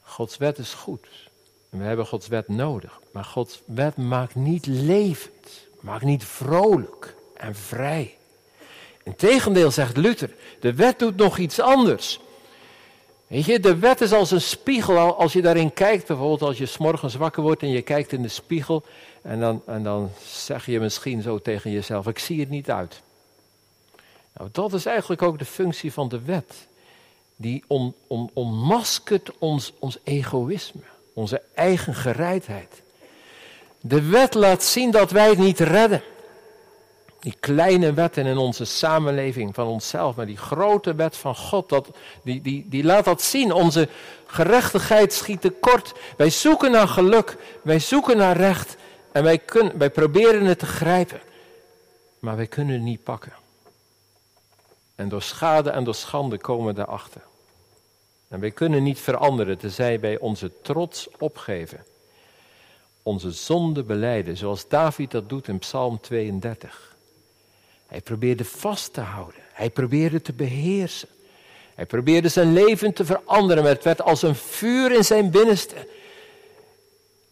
Gods 0.02 0.36
wet 0.36 0.58
is 0.58 0.72
goed. 0.72 1.06
En 1.70 1.78
we 1.78 1.84
hebben 1.84 2.06
Gods 2.06 2.28
wet 2.28 2.48
nodig. 2.48 3.00
Maar 3.12 3.24
Gods 3.24 3.62
wet 3.64 3.96
maakt 3.96 4.34
niet 4.34 4.66
levend, 4.66 5.68
maakt 5.80 6.04
niet 6.04 6.24
vrolijk 6.24 7.14
en 7.34 7.54
vrij. 7.54 8.16
Integendeel, 9.02 9.70
zegt 9.70 9.96
Luther, 9.96 10.34
de 10.60 10.74
wet 10.74 10.98
doet 10.98 11.16
nog 11.16 11.38
iets 11.38 11.60
anders. 11.60 12.20
Weet 13.32 13.44
je, 13.44 13.60
de 13.60 13.78
wet 13.78 14.00
is 14.00 14.12
als 14.12 14.30
een 14.30 14.40
spiegel. 14.40 15.16
Als 15.16 15.32
je 15.32 15.42
daarin 15.42 15.72
kijkt, 15.72 16.06
bijvoorbeeld 16.06 16.42
als 16.42 16.58
je 16.58 16.66
s'morgens 16.66 17.14
wakker 17.14 17.42
wordt 17.42 17.62
en 17.62 17.68
je 17.68 17.82
kijkt 17.82 18.12
in 18.12 18.22
de 18.22 18.28
spiegel. 18.28 18.84
En 19.22 19.40
dan, 19.40 19.62
en 19.66 19.82
dan 19.82 20.10
zeg 20.26 20.66
je 20.66 20.80
misschien 20.80 21.22
zo 21.22 21.38
tegen 21.38 21.70
jezelf: 21.70 22.06
Ik 22.06 22.18
zie 22.18 22.40
het 22.40 22.50
niet 22.50 22.70
uit. 22.70 23.02
Nou, 24.34 24.48
dat 24.52 24.72
is 24.72 24.86
eigenlijk 24.86 25.22
ook 25.22 25.38
de 25.38 25.44
functie 25.44 25.92
van 25.92 26.08
de 26.08 26.20
wet. 26.20 26.66
Die 27.36 27.64
on, 27.66 27.94
on, 28.06 28.30
onmaskert 28.32 29.30
ons, 29.38 29.72
ons 29.78 29.98
egoïsme, 30.04 30.82
onze 31.12 31.42
eigen 31.54 31.94
gereidheid. 31.94 32.82
De 33.80 34.02
wet 34.02 34.34
laat 34.34 34.62
zien 34.62 34.90
dat 34.90 35.10
wij 35.10 35.28
het 35.28 35.38
niet 35.38 35.60
redden. 35.60 36.02
Die 37.22 37.36
kleine 37.40 37.92
wetten 37.92 38.26
in 38.26 38.36
onze 38.36 38.64
samenleving 38.64 39.54
van 39.54 39.66
onszelf, 39.66 40.16
maar 40.16 40.26
die 40.26 40.36
grote 40.36 40.94
wet 40.94 41.16
van 41.16 41.36
God, 41.36 41.68
dat, 41.68 41.88
die, 42.22 42.40
die, 42.40 42.66
die 42.68 42.84
laat 42.84 43.04
dat 43.04 43.22
zien. 43.22 43.52
Onze 43.52 43.88
gerechtigheid 44.26 45.12
schiet 45.12 45.40
tekort. 45.40 45.92
Wij 46.16 46.30
zoeken 46.30 46.70
naar 46.70 46.88
geluk, 46.88 47.36
wij 47.62 47.78
zoeken 47.78 48.16
naar 48.16 48.36
recht 48.36 48.76
en 49.12 49.22
wij, 49.22 49.42
wij 49.74 49.90
proberen 49.90 50.44
het 50.44 50.58
te 50.58 50.66
grijpen, 50.66 51.20
maar 52.18 52.36
wij 52.36 52.46
kunnen 52.46 52.74
het 52.74 52.82
niet 52.82 53.02
pakken. 53.02 53.32
En 54.94 55.08
door 55.08 55.22
schade 55.22 55.70
en 55.70 55.84
door 55.84 55.94
schande 55.94 56.38
komen 56.38 56.66
we 56.66 56.72
daarachter. 56.72 57.22
En 58.28 58.40
wij 58.40 58.50
kunnen 58.50 58.82
niet 58.82 58.98
veranderen, 58.98 59.58
tenzij 59.58 60.00
wij 60.00 60.18
onze 60.18 60.52
trots 60.62 61.08
opgeven. 61.18 61.84
Onze 63.02 63.30
zonde 63.30 63.82
beleiden, 63.82 64.36
zoals 64.36 64.68
David 64.68 65.10
dat 65.10 65.28
doet 65.28 65.48
in 65.48 65.58
Psalm 65.58 66.00
32. 66.00 66.91
Hij 67.92 68.00
probeerde 68.00 68.44
vast 68.44 68.92
te 68.92 69.00
houden. 69.00 69.40
Hij 69.52 69.70
probeerde 69.70 70.22
te 70.22 70.32
beheersen. 70.32 71.08
Hij 71.74 71.86
probeerde 71.86 72.28
zijn 72.28 72.52
leven 72.52 72.92
te 72.92 73.04
veranderen, 73.04 73.62
maar 73.62 73.72
het 73.72 73.84
werd 73.84 74.02
als 74.02 74.22
een 74.22 74.34
vuur 74.34 74.92
in 74.92 75.04
zijn 75.04 75.30
binnenste. 75.30 75.88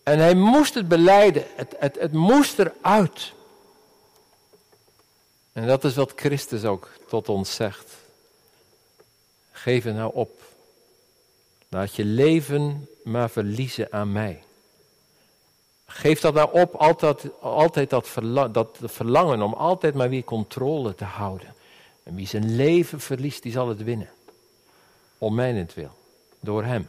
En 0.03 0.18
hij 0.18 0.35
moest 0.35 0.75
het 0.75 0.88
beleiden. 0.88 1.44
Het, 1.55 1.75
het, 1.79 1.96
het 2.01 2.12
moest 2.12 2.59
eruit. 2.59 3.33
En 5.53 5.66
dat 5.66 5.85
is 5.85 5.94
wat 5.94 6.12
Christus 6.16 6.64
ook 6.64 6.90
tot 7.09 7.29
ons 7.29 7.55
zegt. 7.55 7.92
Geef 9.53 9.85
het 9.85 9.94
nou 9.94 10.14
op. 10.14 10.42
Laat 11.68 11.94
je 11.94 12.05
leven 12.05 12.88
maar 13.05 13.31
verliezen 13.31 13.92
aan 13.92 14.12
mij. 14.12 14.42
Geef 15.92 16.20
dat 16.20 16.35
nou 16.35 16.61
op, 16.61 16.74
altijd, 16.74 17.40
altijd 17.40 17.90
dat, 17.90 18.09
dat 18.53 18.79
verlangen 18.83 19.42
om 19.42 19.53
altijd 19.53 19.94
maar 19.94 20.09
weer 20.09 20.24
controle 20.24 20.94
te 20.94 21.05
houden. 21.05 21.55
En 22.03 22.14
wie 22.14 22.26
zijn 22.26 22.57
leven 22.57 23.00
verliest, 23.00 23.42
die 23.42 23.53
zal 23.53 23.68
het 23.68 23.83
winnen. 23.83 24.09
Om 25.18 25.35
mijnentwil, 25.35 25.90
door 26.40 26.64
hem. 26.64 26.88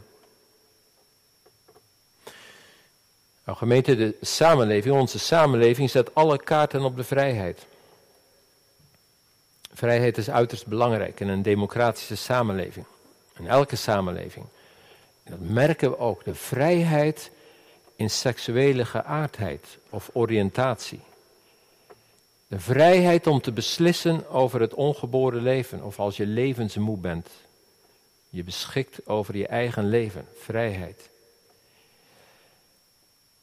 Nou, 3.46 3.58
gemeente, 3.58 3.96
de 3.96 4.18
samenleving, 4.22 4.96
onze 4.96 5.20
samenleving 5.20 5.90
zet 5.90 6.16
alle 6.16 6.44
kaarten 6.44 6.82
op 6.82 6.96
de 6.96 7.04
vrijheid. 7.04 7.66
Vrijheid 9.74 10.18
is 10.18 10.30
uiterst 10.30 10.68
belangrijk 10.68 11.20
in 11.20 11.28
een 11.28 11.42
democratische 11.42 12.16
samenleving. 12.16 12.86
In 13.38 13.48
elke 13.48 13.76
samenleving. 13.76 14.46
dat 15.24 15.40
merken 15.40 15.90
we 15.90 15.98
ook. 15.98 16.24
De 16.24 16.36
vrijheid 16.36 17.32
in 18.02 18.10
seksuele 18.10 18.86
geaardheid 18.86 19.78
of 19.90 20.10
oriëntatie. 20.14 21.00
De 22.48 22.60
vrijheid 22.60 23.28
om 23.28 23.42
te 23.42 23.52
beslissen 23.52 24.30
over 24.30 24.62
het 24.62 24.74
ongeboren 24.74 25.42
leven 25.42 25.84
of 25.84 26.00
als 26.00 26.18
je 26.18 26.26
levensmoe 26.26 26.98
bent. 26.98 27.30
Je 28.30 28.44
beschikt 28.44 29.08
over 29.08 29.38
je 29.38 29.48
eigen 29.48 29.90
leven, 29.90 30.26
vrijheid. 30.40 31.10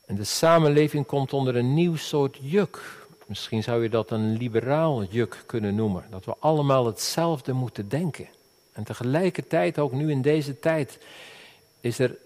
En 0.07 0.17
de 0.17 0.25
samenleving 0.25 1.07
komt 1.07 1.33
onder 1.33 1.57
een 1.57 1.75
nieuw 1.75 1.97
soort 1.97 2.39
juk. 2.41 3.07
Misschien 3.27 3.63
zou 3.63 3.83
je 3.83 3.89
dat 3.89 4.11
een 4.11 4.37
liberaal 4.37 5.05
juk 5.05 5.43
kunnen 5.47 5.75
noemen. 5.75 6.05
Dat 6.11 6.25
we 6.25 6.35
allemaal 6.39 6.87
hetzelfde 6.87 7.53
moeten 7.53 7.89
denken. 7.89 8.29
En 8.73 8.85
tegelijkertijd, 8.85 9.79
ook 9.79 9.93
nu 9.93 10.11
in 10.11 10.23
deze 10.23 10.59
tijd, 10.59 10.99
is 11.81 11.99
er 11.99 12.17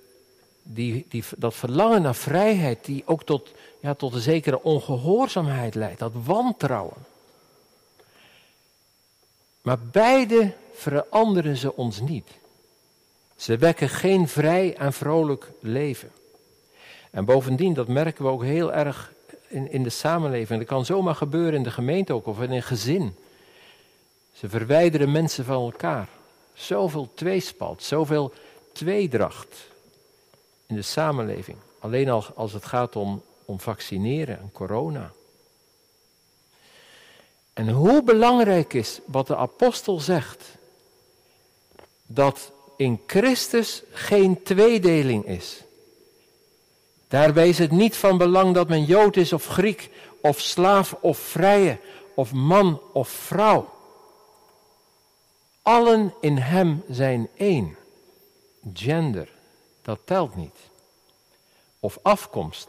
die, 0.62 1.06
die, 1.08 1.24
dat 1.36 1.54
verlangen 1.54 2.02
naar 2.02 2.14
vrijheid, 2.14 2.84
die 2.84 3.02
ook 3.06 3.24
tot, 3.24 3.52
ja, 3.80 3.94
tot 3.94 4.14
een 4.14 4.20
zekere 4.20 4.62
ongehoorzaamheid 4.62 5.74
leidt, 5.74 5.98
dat 5.98 6.12
wantrouwen. 6.24 6.96
Maar 9.62 9.78
beide 9.78 10.52
veranderen 10.72 11.56
ze 11.56 11.76
ons 11.76 12.00
niet. 12.00 12.30
Ze 13.36 13.56
wekken 13.56 13.88
geen 13.88 14.28
vrij 14.28 14.76
en 14.76 14.92
vrolijk 14.92 15.50
leven. 15.60 16.10
En 17.10 17.24
bovendien, 17.24 17.74
dat 17.74 17.88
merken 17.88 18.24
we 18.24 18.30
ook 18.30 18.42
heel 18.42 18.72
erg 18.72 19.12
in, 19.48 19.72
in 19.72 19.82
de 19.82 19.90
samenleving. 19.90 20.58
Dat 20.58 20.68
kan 20.68 20.84
zomaar 20.84 21.14
gebeuren 21.14 21.54
in 21.54 21.62
de 21.62 21.70
gemeente 21.70 22.12
ook 22.12 22.26
of 22.26 22.40
in 22.40 22.50
een 22.50 22.62
gezin. 22.62 23.14
Ze 24.32 24.48
verwijderen 24.48 25.12
mensen 25.12 25.44
van 25.44 25.62
elkaar. 25.62 26.08
Zoveel 26.54 27.10
tweespalt, 27.14 27.82
zoveel 27.82 28.32
tweedracht 28.72 29.70
in 30.72 30.78
de 30.78 30.84
samenleving. 30.84 31.56
Alleen 31.78 32.08
al 32.08 32.24
als 32.34 32.52
het 32.52 32.64
gaat 32.64 32.96
om, 32.96 33.22
om 33.44 33.60
vaccineren 33.60 34.38
en 34.38 34.52
corona. 34.52 35.12
En 37.52 37.68
hoe 37.68 38.02
belangrijk 38.02 38.72
is 38.72 39.00
wat 39.06 39.26
de 39.26 39.36
apostel 39.36 40.00
zegt, 40.00 40.44
dat 42.06 42.52
in 42.76 43.00
Christus 43.06 43.82
geen 43.90 44.42
tweedeling 44.42 45.24
is. 45.24 45.62
Daarbij 47.08 47.48
is 47.48 47.58
het 47.58 47.70
niet 47.70 47.96
van 47.96 48.18
belang 48.18 48.54
dat 48.54 48.68
men 48.68 48.84
Jood 48.84 49.16
is 49.16 49.32
of 49.32 49.46
Griek, 49.46 49.90
of 50.20 50.40
slaaf 50.40 50.96
of 51.00 51.18
vrije, 51.18 51.78
of 52.14 52.32
man 52.32 52.80
of 52.92 53.08
vrouw. 53.08 53.68
Allen 55.62 56.14
in 56.20 56.36
Hem 56.36 56.82
zijn 56.88 57.28
één. 57.34 57.76
Gender, 58.72 59.28
dat 59.82 59.98
telt 60.04 60.36
niet. 60.36 60.56
Of 61.80 61.98
afkomst, 62.02 62.68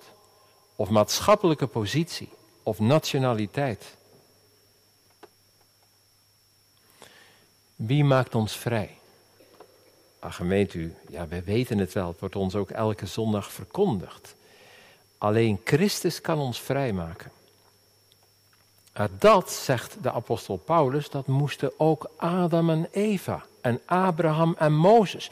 of 0.75 0.89
maatschappelijke 0.89 1.67
positie, 1.67 2.29
of 2.63 2.79
nationaliteit. 2.79 3.95
Wie 7.75 8.03
maakt 8.03 8.35
ons 8.35 8.57
vrij? 8.57 8.97
Ach, 10.19 10.35
gemeent 10.35 10.73
u, 10.73 10.95
ja, 11.09 11.27
wij 11.27 11.43
weten 11.43 11.77
het 11.77 11.93
wel, 11.93 12.07
het 12.07 12.19
wordt 12.19 12.35
ons 12.35 12.55
ook 12.55 12.69
elke 12.69 13.05
zondag 13.05 13.51
verkondigd. 13.51 14.35
Alleen 15.17 15.61
Christus 15.63 16.21
kan 16.21 16.39
ons 16.39 16.61
vrijmaken. 16.61 17.31
Dat, 19.19 19.51
zegt 19.51 19.97
de 20.01 20.11
apostel 20.11 20.57
Paulus, 20.57 21.09
dat 21.09 21.27
moesten 21.27 21.71
ook 21.77 22.09
Adam 22.15 22.69
en 22.69 22.87
Eva 22.91 23.45
en 23.61 23.81
Abraham 23.85 24.55
en 24.57 24.73
Mozes. 24.73 25.31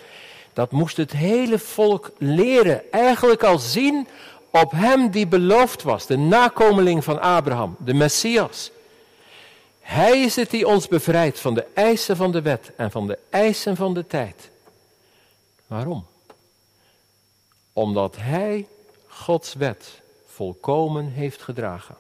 Dat 0.54 0.72
moest 0.72 0.98
het 0.98 1.12
hele 1.12 1.60
volk 1.60 2.12
leren, 2.18 2.92
eigenlijk 2.92 3.44
al 3.44 3.60
zien 3.60 4.08
op 4.52 4.72
hem 4.72 5.10
die 5.10 5.28
beloofd 5.28 5.84
was, 5.84 6.06
de 6.06 6.18
nakomeling 6.18 7.04
van 7.04 7.22
Abraham, 7.22 7.76
de 7.80 7.94
Messias. 7.94 8.72
Hij 9.80 10.22
is 10.22 10.36
het 10.36 10.50
die 10.50 10.68
ons 10.68 10.88
bevrijdt 10.88 11.40
van 11.40 11.54
de 11.54 11.66
eisen 11.74 12.16
van 12.16 12.32
de 12.32 12.42
wet 12.42 12.72
en 12.76 12.92
van 12.92 13.08
de 13.08 13.18
eisen 13.30 13.76
van 13.76 13.94
de 13.94 14.08
tijd. 14.08 14.50
Waarom? 15.68 16.06
Omdat 17.74 18.16
hij 18.20 18.68
Gods 19.08 19.54
wet 19.54 20.02
volkomen 20.28 21.12
heeft 21.12 21.42
gedragen. 21.42 21.96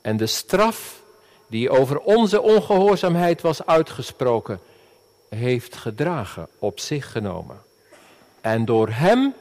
En 0.00 0.16
de 0.16 0.26
straf 0.26 1.02
die 1.46 1.70
over 1.70 2.00
onze 2.00 2.42
ongehoorzaamheid 2.42 3.42
was 3.42 3.66
uitgesproken, 3.66 4.60
heeft 5.28 5.76
gedragen, 5.76 6.48
op 6.58 6.80
zich 6.80 7.12
genomen. 7.12 7.60
En 8.40 8.64
door 8.64 8.88
Hem, 8.88 9.34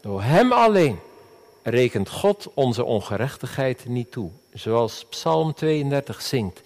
door 0.00 0.22
Hem 0.22 0.52
alleen, 0.52 0.98
rekent 1.62 2.08
God 2.08 2.50
onze 2.54 2.84
ongerechtigheid 2.84 3.84
niet 3.88 4.12
toe. 4.12 4.30
Zoals 4.52 5.04
Psalm 5.04 5.54
32 5.54 6.22
zingt, 6.22 6.60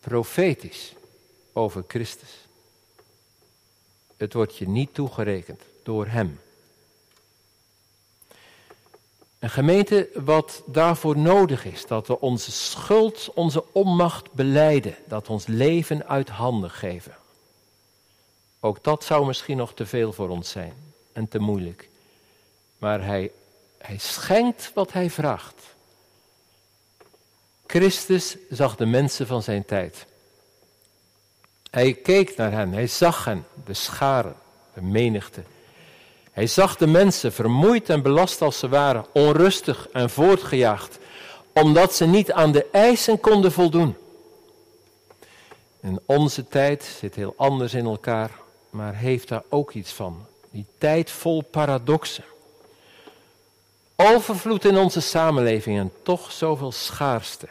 profetisch 0.00 0.92
over 1.52 1.84
Christus. 1.86 2.46
Het 4.16 4.32
wordt 4.32 4.56
je 4.56 4.68
niet 4.68 4.94
toegerekend 4.94 5.62
door 5.82 6.06
Hem. 6.06 6.40
Een 9.38 9.50
gemeente 9.50 10.08
wat 10.14 10.62
daarvoor 10.66 11.18
nodig 11.18 11.64
is, 11.64 11.86
dat 11.86 12.06
we 12.06 12.20
onze 12.20 12.52
schuld, 12.52 13.30
onze 13.34 13.64
onmacht 13.72 14.32
beleiden, 14.32 14.94
dat 15.06 15.28
ons 15.28 15.46
leven 15.46 16.06
uit 16.06 16.28
handen 16.28 16.70
geven. 16.70 17.16
Ook 18.60 18.84
dat 18.84 19.04
zou 19.04 19.26
misschien 19.26 19.56
nog 19.56 19.74
te 19.74 19.86
veel 19.86 20.12
voor 20.12 20.28
ons 20.28 20.50
zijn 20.50 20.72
en 21.12 21.28
te 21.28 21.38
moeilijk. 21.38 21.88
Maar 22.78 23.04
hij, 23.04 23.30
hij 23.78 23.98
schenkt 23.98 24.70
wat 24.74 24.92
hij 24.92 25.10
vraagt. 25.10 25.62
Christus 27.66 28.36
zag 28.50 28.76
de 28.76 28.86
mensen 28.86 29.26
van 29.26 29.42
zijn 29.42 29.64
tijd. 29.64 30.06
Hij 31.70 31.94
keek 31.94 32.36
naar 32.36 32.52
hen, 32.52 32.72
hij 32.72 32.86
zag 32.86 33.24
hen, 33.24 33.46
de 33.64 33.74
scharen, 33.74 34.36
de 34.74 34.82
menigte. 34.82 35.42
Hij 36.32 36.46
zag 36.46 36.76
de 36.76 36.86
mensen, 36.86 37.32
vermoeid 37.32 37.88
en 37.88 38.02
belast 38.02 38.42
als 38.42 38.58
ze 38.58 38.68
waren, 38.68 39.06
onrustig 39.12 39.88
en 39.92 40.10
voortgejaagd, 40.10 40.98
omdat 41.52 41.94
ze 41.94 42.06
niet 42.06 42.32
aan 42.32 42.52
de 42.52 42.66
eisen 42.72 43.20
konden 43.20 43.52
voldoen. 43.52 43.96
In 45.80 46.00
onze 46.06 46.48
tijd 46.48 46.96
zit 46.98 47.14
heel 47.14 47.34
anders 47.36 47.74
in 47.74 47.84
elkaar, 47.84 48.30
maar 48.70 48.94
heeft 48.94 49.28
daar 49.28 49.42
ook 49.48 49.72
iets 49.72 49.92
van. 49.92 50.26
Die 50.50 50.66
tijd 50.78 51.10
vol 51.10 51.42
paradoxen. 51.42 52.24
Overvloed 53.96 54.64
in 54.64 54.78
onze 54.78 55.00
samenleving 55.00 55.78
en 55.78 55.92
toch 56.02 56.32
zoveel 56.32 56.72
schaarste. 56.72 57.48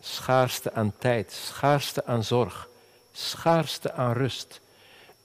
Schaarste 0.00 0.72
aan 0.72 0.92
tijd, 0.98 1.32
schaarste 1.32 2.06
aan 2.06 2.24
zorg, 2.24 2.68
schaarste 3.12 3.92
aan 3.92 4.12
rust. 4.12 4.60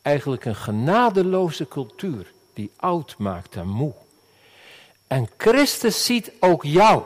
Eigenlijk 0.01 0.45
een 0.45 0.55
genadeloze 0.55 1.67
cultuur 1.67 2.31
die 2.53 2.71
oud 2.75 3.15
maakt 3.17 3.55
en 3.55 3.67
moe. 3.67 3.93
En 5.07 5.29
Christus 5.37 6.05
ziet 6.05 6.31
ook 6.39 6.63
jou 6.63 7.03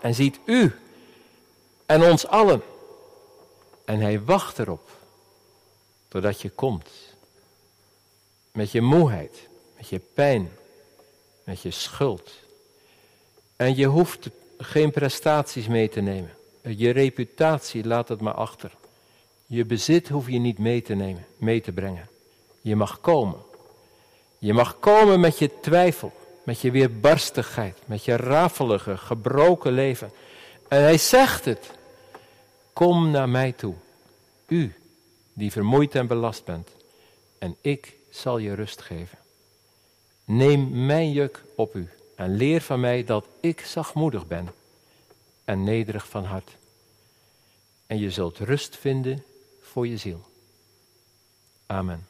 en 0.00 0.14
ziet 0.14 0.38
u 0.44 0.74
en 1.86 2.02
ons 2.02 2.26
allen. 2.26 2.62
En 3.84 4.00
hij 4.00 4.24
wacht 4.24 4.58
erop 4.58 4.90
totdat 6.08 6.40
je 6.40 6.50
komt. 6.50 6.88
Met 8.52 8.70
je 8.70 8.80
moeheid, 8.80 9.48
met 9.76 9.88
je 9.88 10.00
pijn, 10.14 10.50
met 11.44 11.60
je 11.60 11.70
schuld. 11.70 12.32
En 13.56 13.76
je 13.76 13.86
hoeft 13.86 14.30
geen 14.58 14.90
prestaties 14.90 15.66
mee 15.66 15.88
te 15.88 16.00
nemen. 16.00 16.30
Je 16.62 16.90
reputatie 16.90 17.86
laat 17.86 18.08
het 18.08 18.20
maar 18.20 18.34
achter. 18.34 18.72
Je 19.46 19.64
bezit 19.64 20.08
hoef 20.08 20.28
je 20.28 20.38
niet 20.38 20.58
mee 20.58 20.82
te 20.82 20.94
nemen, 20.94 21.26
mee 21.36 21.60
te 21.60 21.72
brengen. 21.72 22.08
Je 22.60 22.76
mag 22.76 23.00
komen. 23.00 23.38
Je 24.38 24.52
mag 24.52 24.78
komen 24.78 25.20
met 25.20 25.38
je 25.38 25.50
twijfel, 25.60 26.12
met 26.44 26.60
je 26.60 26.70
weerbarstigheid, 26.70 27.78
met 27.84 28.04
je 28.04 28.16
rafelige, 28.16 28.96
gebroken 28.96 29.72
leven. 29.72 30.12
En 30.68 30.82
hij 30.82 30.98
zegt 30.98 31.44
het. 31.44 31.70
Kom 32.72 33.10
naar 33.10 33.28
mij 33.28 33.52
toe, 33.52 33.74
u 34.46 34.74
die 35.32 35.52
vermoeid 35.52 35.94
en 35.94 36.06
belast 36.06 36.44
bent, 36.44 36.68
en 37.38 37.56
ik 37.60 37.96
zal 38.12 38.38
je 38.38 38.54
rust 38.54 38.82
geven. 38.82 39.18
Neem 40.24 40.86
mijn 40.86 41.12
juk 41.12 41.44
op 41.54 41.74
u 41.74 41.88
en 42.14 42.36
leer 42.36 42.60
van 42.60 42.80
mij 42.80 43.04
dat 43.04 43.26
ik 43.40 43.60
zachtmoedig 43.60 44.26
ben 44.26 44.48
en 45.44 45.64
nederig 45.64 46.08
van 46.08 46.24
hart. 46.24 46.56
En 47.86 47.98
je 47.98 48.10
zult 48.10 48.38
rust 48.38 48.76
vinden 48.76 49.24
voor 49.60 49.86
je 49.86 49.96
ziel. 49.96 50.20
Amen. 51.66 52.06